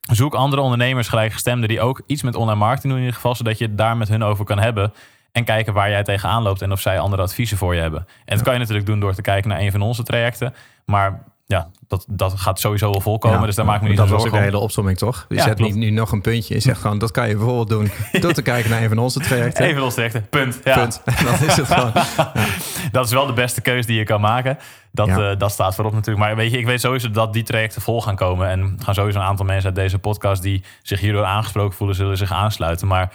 Zoek 0.00 0.34
andere 0.34 0.62
ondernemers, 0.62 1.08
gelijkgestemden, 1.08 1.68
die 1.68 1.80
ook 1.80 2.00
iets 2.06 2.22
met 2.22 2.34
online 2.34 2.58
marketing 2.58 2.84
doen 2.92 2.92
in 3.02 3.04
ieder 3.06 3.14
geval. 3.14 3.34
Zodat 3.34 3.58
je 3.58 3.64
het 3.64 3.78
daar 3.78 3.96
met 3.96 4.08
hun 4.08 4.22
over 4.22 4.44
kan 4.44 4.58
hebben. 4.58 4.92
En 5.32 5.44
kijken 5.44 5.72
waar 5.74 5.90
jij 5.90 6.02
tegenaan 6.02 6.42
loopt 6.42 6.62
en 6.62 6.72
of 6.72 6.80
zij 6.80 6.98
andere 6.98 7.22
adviezen 7.22 7.56
voor 7.56 7.74
je 7.74 7.80
hebben. 7.80 8.06
En 8.24 8.34
dat 8.36 8.42
kan 8.44 8.52
je 8.52 8.58
natuurlijk 8.58 8.86
doen 8.86 9.00
door 9.00 9.14
te 9.14 9.22
kijken 9.22 9.50
naar 9.50 9.60
een 9.60 9.70
van 9.70 9.82
onze 9.82 10.02
trajecten. 10.02 10.54
Maar 10.84 11.22
ja, 11.46 11.70
dat, 11.88 12.04
dat 12.08 12.40
gaat 12.40 12.60
sowieso 12.60 12.90
wel 12.90 13.00
volkomen. 13.00 13.40
Ja, 13.40 13.46
dus 13.46 13.54
daar 13.54 13.64
maak 13.64 13.76
ik 13.76 13.82
me 13.82 13.88
niet 13.88 13.96
Dat 13.96 14.08
was 14.08 14.24
ook 14.24 14.32
de 14.32 14.38
hele 14.38 14.58
opzomming, 14.58 14.98
toch? 14.98 15.26
Je 15.28 15.34
Ja, 15.34 15.42
zet 15.42 15.58
niet 15.58 15.74
nu 15.74 15.90
nog 15.90 16.12
een 16.12 16.20
puntje. 16.20 16.54
Je 16.54 16.60
zegt 16.60 16.80
gewoon, 16.80 16.98
dat 16.98 17.10
kan 17.10 17.28
je 17.28 17.36
bijvoorbeeld 17.36 17.68
doen 17.68 17.90
door 18.22 18.32
te 18.32 18.42
kijken 18.42 18.70
naar 18.70 18.82
een 18.82 18.88
van 18.88 18.98
onze 18.98 19.20
trajecten. 19.20 19.64
Even 19.64 19.82
ons 19.82 19.94
trajecten, 19.94 20.28
punt. 20.28 20.60
Ja. 20.64 20.78
Punt. 20.78 21.02
Dat 21.30 21.40
is 21.40 21.56
het 21.56 21.66
gewoon. 21.66 21.92
Dat 22.92 23.06
is 23.06 23.12
wel 23.12 23.26
de 23.26 23.32
beste 23.32 23.60
keuze 23.60 23.86
die 23.86 23.98
je 23.98 24.04
kan 24.04 24.20
maken. 24.20 24.58
Dat, 24.92 25.08
eh, 25.08 25.30
dat 25.38 25.50
staat 25.52 25.74
voorop 25.74 25.92
natuurlijk. 25.92 26.26
Maar 26.26 26.36
weet 26.36 26.52
je, 26.52 26.58
ik 26.58 26.66
weet 26.66 26.80
sowieso 26.80 27.10
dat 27.10 27.32
die 27.32 27.42
trajecten 27.42 27.82
vol 27.82 28.02
gaan 28.02 28.16
komen. 28.16 28.48
En 28.48 28.78
gaan 28.82 28.94
sowieso 28.94 29.18
een 29.18 29.24
aantal 29.24 29.46
mensen 29.46 29.66
uit 29.66 29.74
deze 29.74 29.98
podcast 29.98 30.42
die 30.42 30.62
zich 30.82 31.00
hierdoor 31.00 31.24
aangesproken 31.24 31.76
voelen, 31.76 31.96
zullen 31.96 32.16
zich 32.16 32.32
aansluiten. 32.32 32.86
Maar 32.86 33.12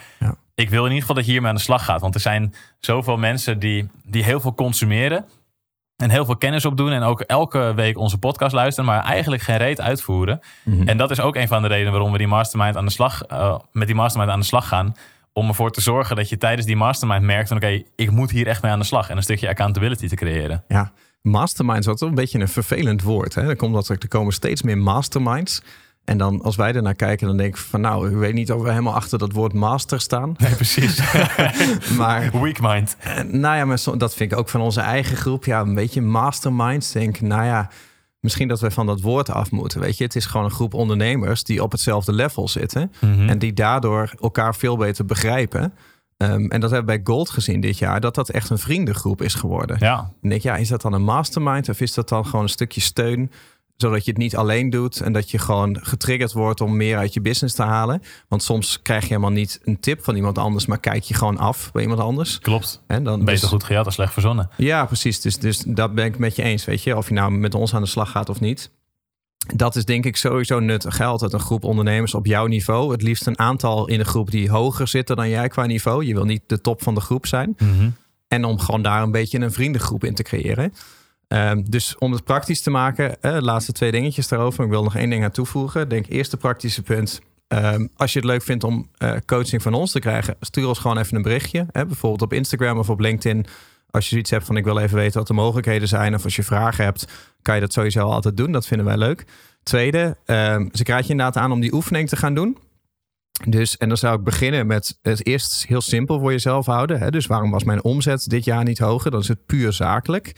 ik 0.54 0.70
wil 0.70 0.80
in 0.80 0.84
ieder 0.84 1.00
geval 1.00 1.14
dat 1.16 1.24
je 1.24 1.30
hiermee 1.30 1.50
aan 1.50 1.56
de 1.56 1.62
slag 1.62 1.84
gaat. 1.84 2.00
Want 2.00 2.14
er 2.14 2.20
zijn 2.20 2.54
zoveel 2.80 3.16
mensen 3.16 3.58
die, 3.58 3.88
die 4.04 4.24
heel 4.24 4.40
veel 4.40 4.54
consumeren. 4.54 5.24
En 5.96 6.10
heel 6.10 6.24
veel 6.24 6.36
kennis 6.36 6.64
opdoen. 6.64 6.92
En 6.92 7.02
ook 7.02 7.20
elke 7.20 7.72
week 7.74 7.98
onze 7.98 8.18
podcast 8.18 8.54
luisteren. 8.54 8.90
Maar 8.90 9.04
eigenlijk 9.04 9.42
geen 9.42 9.56
reet 9.56 9.80
uitvoeren. 9.80 10.40
Mhm. 10.64 10.88
En 10.88 10.96
dat 10.96 11.10
is 11.10 11.20
ook 11.20 11.36
een 11.36 11.48
van 11.48 11.62
de 11.62 11.68
redenen 11.68 11.92
waarom 11.92 12.12
we 12.12 12.18
die 12.18 12.26
mastermind 12.26 12.76
aan 12.76 12.84
de 12.84 12.90
slag, 12.90 13.22
eh, 13.22 13.58
met 13.72 13.86
die 13.86 13.96
mastermind 13.96 14.32
aan 14.32 14.40
de 14.40 14.46
slag 14.46 14.68
gaan. 14.68 14.96
Om 15.32 15.48
ervoor 15.48 15.70
te 15.70 15.80
zorgen 15.80 16.16
dat 16.16 16.28
je 16.28 16.38
tijdens 16.38 16.66
die 16.66 16.76
mastermind 16.76 17.22
merkt 17.22 17.50
oké, 17.50 17.82
ik 17.96 18.10
moet 18.10 18.30
hier 18.30 18.46
echt 18.46 18.62
mee 18.62 18.72
aan 18.72 18.78
de 18.78 18.84
slag. 18.84 19.10
En 19.10 19.16
een 19.16 19.22
stukje 19.22 19.48
accountability 19.48 20.08
te 20.08 20.16
creëren. 20.16 20.64
Ja, 20.68 20.92
mastermind 21.22 21.78
is 21.78 21.86
altijd 21.86 22.10
een 22.10 22.16
beetje 22.16 22.38
een 22.38 22.48
vervelend 22.48 23.02
woord. 23.02 23.34
Hè? 23.34 23.56
Komt 23.56 23.74
dat, 23.74 23.88
er 23.88 24.08
komen 24.08 24.32
steeds 24.32 24.62
meer 24.62 24.78
masterminds. 24.78 25.62
En 26.04 26.18
dan 26.18 26.42
als 26.42 26.56
wij 26.56 26.72
ernaar 26.74 26.94
kijken, 26.94 27.26
dan 27.26 27.36
denk 27.36 27.54
ik 27.54 27.60
van 27.60 27.80
nou, 27.80 28.10
ik 28.10 28.16
weet 28.16 28.34
niet 28.34 28.52
of 28.52 28.62
we 28.62 28.68
helemaal 28.70 28.94
achter 28.94 29.18
dat 29.18 29.32
woord 29.32 29.52
master 29.52 30.00
staan. 30.00 30.34
Nee, 30.38 30.54
precies. 30.54 31.00
Maar 31.98 32.30
Weak 32.40 32.60
mind. 32.60 32.96
nou 33.26 33.56
ja, 33.56 33.64
maar 33.64 33.78
zo- 33.78 33.96
dat 33.96 34.14
vind 34.14 34.32
ik 34.32 34.38
ook 34.38 34.48
van 34.48 34.60
onze 34.60 34.80
eigen 34.80 35.16
groep. 35.16 35.44
Ja, 35.44 35.60
een 35.60 35.74
beetje 35.74 36.00
masterminds. 36.00 36.92
Denk, 36.92 37.20
nou 37.20 37.44
ja, 37.44 37.70
misschien 38.20 38.48
dat 38.48 38.60
we 38.60 38.70
van 38.70 38.86
dat 38.86 39.00
woord 39.00 39.30
af 39.30 39.50
moeten. 39.50 39.80
Weet 39.80 39.96
je, 39.98 40.04
het 40.04 40.16
is 40.16 40.26
gewoon 40.26 40.46
een 40.46 40.52
groep 40.52 40.74
ondernemers 40.74 41.44
die 41.44 41.62
op 41.62 41.72
hetzelfde 41.72 42.12
level 42.12 42.48
zitten. 42.48 42.92
Mhm. 43.00 43.28
En 43.28 43.38
die 43.38 43.52
daardoor 43.52 44.12
elkaar 44.20 44.54
veel 44.54 44.76
beter 44.76 45.04
begrijpen. 45.04 45.74
Ehm, 46.16 46.46
en 46.46 46.60
dat 46.60 46.70
hebben 46.70 46.94
we 46.94 47.00
bij 47.02 47.14
Gold 47.14 47.30
gezien 47.30 47.60
dit 47.60 47.78
jaar, 47.78 48.00
dat 48.00 48.14
dat 48.14 48.28
echt 48.28 48.50
een 48.50 48.58
vriendengroep 48.58 49.22
is 49.22 49.34
geworden. 49.34 49.76
Ja, 49.80 50.10
denk 50.20 50.32
ik, 50.34 50.42
ja, 50.42 50.56
is 50.56 50.68
dat 50.68 50.82
dan 50.82 50.92
een 50.92 51.02
mastermind 51.04 51.68
of 51.68 51.80
is 51.80 51.94
dat 51.94 52.08
dan 52.08 52.24
gewoon 52.26 52.42
een 52.42 52.48
stukje 52.48 52.80
steun? 52.80 53.30
Zodat 53.82 54.04
je 54.04 54.10
het 54.10 54.20
niet 54.20 54.36
alleen 54.36 54.70
doet 54.70 55.00
en 55.00 55.12
dat 55.12 55.30
je 55.30 55.38
gewoon 55.38 55.78
getriggerd 55.80 56.32
wordt 56.32 56.60
om 56.60 56.76
meer 56.76 56.96
uit 56.98 57.14
je 57.14 57.20
business 57.20 57.54
te 57.54 57.62
halen. 57.62 58.02
Want 58.28 58.42
soms 58.42 58.82
krijg 58.82 59.02
je 59.02 59.08
helemaal 59.08 59.30
niet 59.30 59.60
een 59.64 59.80
tip 59.80 60.04
van 60.04 60.16
iemand 60.16 60.38
anders, 60.38 60.66
maar 60.66 60.78
kijk 60.80 61.02
je 61.02 61.14
gewoon 61.14 61.38
af 61.38 61.72
bij 61.72 61.82
iemand 61.82 62.00
anders. 62.00 62.38
klopt. 62.38 62.82
En 62.86 63.04
dan 63.04 63.18
Beter 63.18 63.40
dus- 63.40 63.48
goed 63.48 63.64
gejat 63.64 63.84
dan 63.84 63.92
slecht 63.92 64.12
verzonnen. 64.12 64.50
Ja, 64.56 64.84
precies. 64.84 65.20
Dus, 65.20 65.38
dus 65.38 65.62
dat 65.66 65.94
ben 65.94 66.04
ik 66.04 66.18
met 66.18 66.36
je 66.36 66.42
eens, 66.42 66.64
weet 66.64 66.82
je. 66.82 66.96
Of 66.96 67.08
je 67.08 67.14
nou 67.14 67.30
met 67.32 67.54
ons 67.54 67.74
aan 67.74 67.82
de 67.82 67.88
slag 67.88 68.10
gaat 68.10 68.28
of 68.28 68.40
niet. 68.40 68.70
Dat 69.54 69.76
is 69.76 69.84
denk 69.84 70.04
ik 70.04 70.16
sowieso 70.16 70.60
nuttig. 70.60 70.98
hè. 70.98 71.04
Altijd 71.04 71.32
een 71.32 71.40
groep 71.40 71.64
ondernemers 71.64 72.14
op 72.14 72.26
jouw 72.26 72.46
niveau. 72.46 72.92
Het 72.92 73.02
liefst 73.02 73.26
een 73.26 73.38
aantal 73.38 73.88
in 73.88 73.98
de 73.98 74.04
groep 74.04 74.30
die 74.30 74.50
hoger 74.50 74.88
zitten 74.88 75.16
dan 75.16 75.28
jij 75.28 75.48
qua 75.48 75.66
niveau. 75.66 76.04
Je 76.04 76.14
wil 76.14 76.24
niet 76.24 76.42
de 76.46 76.60
top 76.60 76.82
van 76.82 76.94
de 76.94 77.00
groep 77.00 77.26
zijn. 77.26 77.56
En 78.28 78.44
om 78.44 78.58
gewoon 78.58 78.82
daar 78.82 79.02
een 79.02 79.10
beetje 79.10 79.38
een 79.40 79.52
vriendengroep 79.52 80.04
in 80.04 80.14
te 80.14 80.22
creëren. 80.22 80.72
Ehm, 81.32 81.62
dus 81.64 81.98
om 81.98 82.12
het 82.12 82.24
praktisch 82.24 82.62
te 82.62 82.70
maken, 82.70 83.22
eh, 83.22 83.36
laatste 83.40 83.72
twee 83.72 83.90
dingetjes 83.90 84.28
daarover. 84.28 84.64
Ik 84.64 84.70
wil 84.70 84.82
nog 84.82 84.96
één 84.96 85.10
ding 85.10 85.24
aan 85.24 85.30
toevoegen. 85.30 85.88
Denk 85.88 86.06
eerste 86.06 86.36
praktische 86.36 86.82
punt. 86.82 87.20
Ehm, 87.48 87.86
als 87.96 88.12
je 88.12 88.18
het 88.18 88.28
leuk 88.28 88.42
vindt 88.42 88.64
om 88.64 88.88
eh, 88.96 89.16
coaching 89.26 89.62
van 89.62 89.74
ons 89.74 89.92
te 89.92 89.98
krijgen, 89.98 90.36
stuur 90.40 90.68
ons 90.68 90.78
gewoon 90.78 90.98
even 90.98 91.16
een 91.16 91.22
berichtje. 91.22 91.66
Hè, 91.70 91.86
bijvoorbeeld 91.86 92.22
op 92.22 92.32
Instagram 92.32 92.78
of 92.78 92.90
op 92.90 93.00
LinkedIn. 93.00 93.46
Als 93.90 94.04
je 94.04 94.10
zoiets 94.10 94.30
hebt 94.30 94.44
van 94.44 94.56
ik 94.56 94.64
wil 94.64 94.78
even 94.78 94.96
weten 94.96 95.18
wat 95.18 95.26
de 95.26 95.34
mogelijkheden 95.34 95.88
zijn. 95.88 96.14
Of 96.14 96.24
als 96.24 96.36
je 96.36 96.42
vragen 96.42 96.84
hebt, 96.84 97.06
kan 97.42 97.54
je 97.54 97.60
dat 97.60 97.72
sowieso 97.72 98.08
altijd 98.08 98.36
doen. 98.36 98.52
Dat 98.52 98.66
vinden 98.66 98.86
wij 98.86 98.96
leuk. 98.96 99.24
Tweede, 99.62 100.16
ehm, 100.24 100.68
ik 100.72 100.88
raad 100.88 101.04
je 101.04 101.10
inderdaad 101.10 101.36
aan 101.36 101.52
om 101.52 101.60
die 101.60 101.74
oefening 101.74 102.08
te 102.08 102.16
gaan 102.16 102.34
doen. 102.34 102.58
Dus, 103.46 103.76
en 103.76 103.88
dan 103.88 103.96
zou 103.96 104.18
ik 104.18 104.24
beginnen 104.24 104.66
met 104.66 104.98
het 105.02 105.26
eerst 105.26 105.66
heel 105.66 105.80
simpel 105.80 106.18
voor 106.18 106.30
jezelf 106.30 106.66
houden. 106.66 106.98
Hè? 106.98 107.10
Dus 107.10 107.26
waarom 107.26 107.50
was 107.50 107.64
mijn 107.64 107.84
omzet 107.84 108.28
dit 108.28 108.44
jaar 108.44 108.64
niet 108.64 108.78
hoger? 108.78 109.10
Dan 109.10 109.20
is 109.20 109.28
het 109.28 109.46
puur 109.46 109.72
zakelijk. 109.72 110.34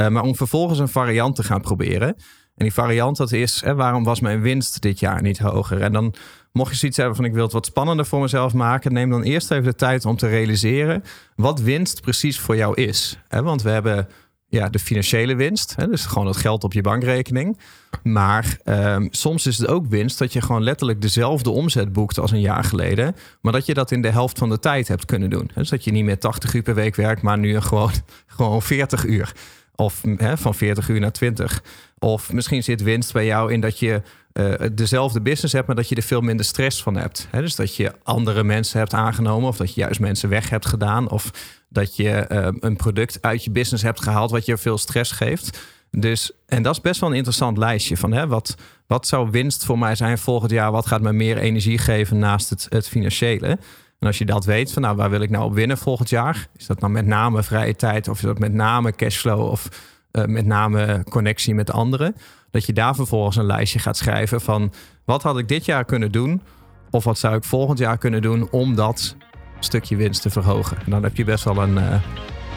Eh, 0.00 0.08
maar 0.08 0.22
om 0.22 0.36
vervolgens 0.36 0.78
een 0.78 0.88
variant 0.88 1.36
te 1.36 1.42
gaan 1.42 1.60
proberen. 1.60 2.08
En 2.56 2.66
die 2.66 2.72
variant 2.72 3.16
dat 3.16 3.32
is, 3.32 3.60
hè, 3.64 3.74
waarom 3.74 4.04
was 4.04 4.20
mijn 4.20 4.40
winst 4.40 4.80
dit 4.80 5.00
jaar 5.00 5.22
niet 5.22 5.38
hoger? 5.38 5.80
En 5.80 5.92
dan 5.92 6.14
mocht 6.52 6.70
je 6.70 6.76
zoiets 6.76 6.96
hebben 6.96 7.16
van 7.16 7.24
ik 7.24 7.32
wil 7.32 7.42
het 7.42 7.52
wat 7.52 7.66
spannender 7.66 8.06
voor 8.06 8.20
mezelf 8.20 8.54
maken. 8.54 8.92
Neem 8.92 9.10
dan 9.10 9.22
eerst 9.22 9.50
even 9.50 9.64
de 9.64 9.74
tijd 9.74 10.04
om 10.04 10.16
te 10.16 10.28
realiseren 10.28 11.02
wat 11.36 11.60
winst 11.60 12.00
precies 12.00 12.38
voor 12.38 12.56
jou 12.56 12.74
is. 12.74 13.18
Want 13.28 13.62
we 13.62 13.70
hebben 13.70 14.08
ja, 14.46 14.68
de 14.68 14.78
financiële 14.78 15.34
winst. 15.34 15.76
Hè? 15.76 15.86
Dus 15.86 16.06
gewoon 16.06 16.26
het 16.26 16.36
geld 16.36 16.64
op 16.64 16.72
je 16.72 16.80
bankrekening. 16.80 17.58
Maar 18.02 18.58
ehm, 18.64 19.06
soms 19.10 19.46
is 19.46 19.58
het 19.58 19.68
ook 19.68 19.86
winst 19.86 20.18
dat 20.18 20.32
je 20.32 20.40
gewoon 20.40 20.62
letterlijk 20.62 21.02
dezelfde 21.02 21.50
omzet 21.50 21.92
boekt 21.92 22.18
als 22.18 22.30
een 22.30 22.40
jaar 22.40 22.64
geleden. 22.64 23.16
Maar 23.40 23.52
dat 23.52 23.66
je 23.66 23.74
dat 23.74 23.90
in 23.90 24.02
de 24.02 24.10
helft 24.10 24.38
van 24.38 24.48
de 24.48 24.58
tijd 24.58 24.88
hebt 24.88 25.04
kunnen 25.04 25.30
doen. 25.30 25.50
Dus 25.54 25.68
dat 25.68 25.84
je 25.84 25.92
niet 25.92 26.04
meer 26.04 26.18
80 26.18 26.54
uur 26.54 26.62
per 26.62 26.74
week 26.74 26.96
werkt, 26.96 27.22
maar 27.22 27.38
nu 27.38 27.60
gewoon, 27.60 27.90
gewoon 28.36 28.62
40 28.62 29.06
uur. 29.06 29.32
Of 29.80 30.02
hè, 30.16 30.36
van 30.36 30.54
40 30.54 30.88
uur 30.88 31.00
naar 31.00 31.12
20. 31.12 31.62
Of 31.98 32.32
misschien 32.32 32.62
zit 32.62 32.82
winst 32.82 33.12
bij 33.12 33.24
jou 33.24 33.52
in 33.52 33.60
dat 33.60 33.78
je 33.78 34.02
eh, 34.32 34.54
dezelfde 34.72 35.20
business 35.20 35.52
hebt, 35.52 35.66
maar 35.66 35.76
dat 35.76 35.88
je 35.88 35.94
er 35.94 36.02
veel 36.02 36.20
minder 36.20 36.46
stress 36.46 36.82
van 36.82 36.96
hebt. 36.96 37.28
Dus 37.30 37.56
dat 37.56 37.76
je 37.76 37.92
andere 38.02 38.44
mensen 38.44 38.78
hebt 38.78 38.94
aangenomen, 38.94 39.48
of 39.48 39.56
dat 39.56 39.74
je 39.74 39.80
juist 39.80 40.00
mensen 40.00 40.28
weg 40.28 40.50
hebt 40.50 40.66
gedaan, 40.66 41.10
of 41.10 41.30
dat 41.68 41.96
je 41.96 42.10
eh, 42.10 42.48
een 42.60 42.76
product 42.76 43.18
uit 43.20 43.44
je 43.44 43.50
business 43.50 43.82
hebt 43.82 44.02
gehaald 44.02 44.30
wat 44.30 44.46
je 44.46 44.58
veel 44.58 44.78
stress 44.78 45.12
geeft. 45.12 45.60
Dus, 45.90 46.32
en 46.46 46.62
dat 46.62 46.74
is 46.74 46.80
best 46.80 47.00
wel 47.00 47.10
een 47.10 47.16
interessant 47.16 47.58
lijstje 47.58 47.96
van 47.96 48.12
hè, 48.12 48.26
wat, 48.26 48.56
wat 48.86 49.06
zou 49.06 49.30
winst 49.30 49.64
voor 49.64 49.78
mij 49.78 49.94
zijn 49.94 50.18
volgend 50.18 50.50
jaar? 50.50 50.72
Wat 50.72 50.86
gaat 50.86 51.02
me 51.02 51.12
meer 51.12 51.38
energie 51.38 51.78
geven 51.78 52.18
naast 52.18 52.50
het, 52.50 52.66
het 52.68 52.88
financiële? 52.88 53.58
En 54.00 54.06
als 54.06 54.18
je 54.18 54.24
dat 54.24 54.44
weet, 54.44 54.72
van 54.72 54.82
nou, 54.82 54.96
waar 54.96 55.10
wil 55.10 55.20
ik 55.20 55.30
nou 55.30 55.44
op 55.44 55.54
winnen 55.54 55.78
volgend 55.78 56.08
jaar? 56.08 56.48
Is 56.56 56.66
dat 56.66 56.80
nou 56.80 56.92
met 56.92 57.06
name 57.06 57.42
vrije 57.42 57.76
tijd 57.76 58.08
of 58.08 58.16
is 58.16 58.22
dat 58.22 58.38
met 58.38 58.52
name 58.52 58.92
cashflow 58.92 59.40
of 59.40 59.68
eh, 60.10 60.24
met 60.24 60.46
name 60.46 61.04
connectie 61.08 61.54
met 61.54 61.72
anderen? 61.72 62.16
Dat 62.50 62.66
je 62.66 62.72
daar 62.72 62.94
vervolgens 62.94 63.36
een 63.36 63.46
lijstje 63.46 63.78
gaat 63.78 63.96
schrijven 63.96 64.40
van 64.40 64.72
wat 65.04 65.22
had 65.22 65.38
ik 65.38 65.48
dit 65.48 65.64
jaar 65.64 65.84
kunnen 65.84 66.12
doen? 66.12 66.42
Of 66.90 67.04
wat 67.04 67.18
zou 67.18 67.36
ik 67.36 67.44
volgend 67.44 67.78
jaar 67.78 67.98
kunnen 67.98 68.22
doen 68.22 68.50
om 68.50 68.74
dat 68.74 69.16
stukje 69.58 69.96
winst 69.96 70.22
te 70.22 70.30
verhogen? 70.30 70.76
En 70.84 70.90
dan 70.90 71.02
heb 71.02 71.16
je 71.16 71.24
best 71.24 71.44
wel 71.44 71.62
een, 71.62 71.78
eh, 71.78 72.00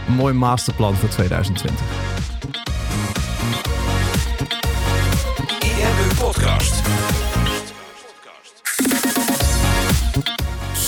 mooi 0.08 0.34
masterplan 0.34 0.96
voor 0.96 1.10
2020. 1.10 2.63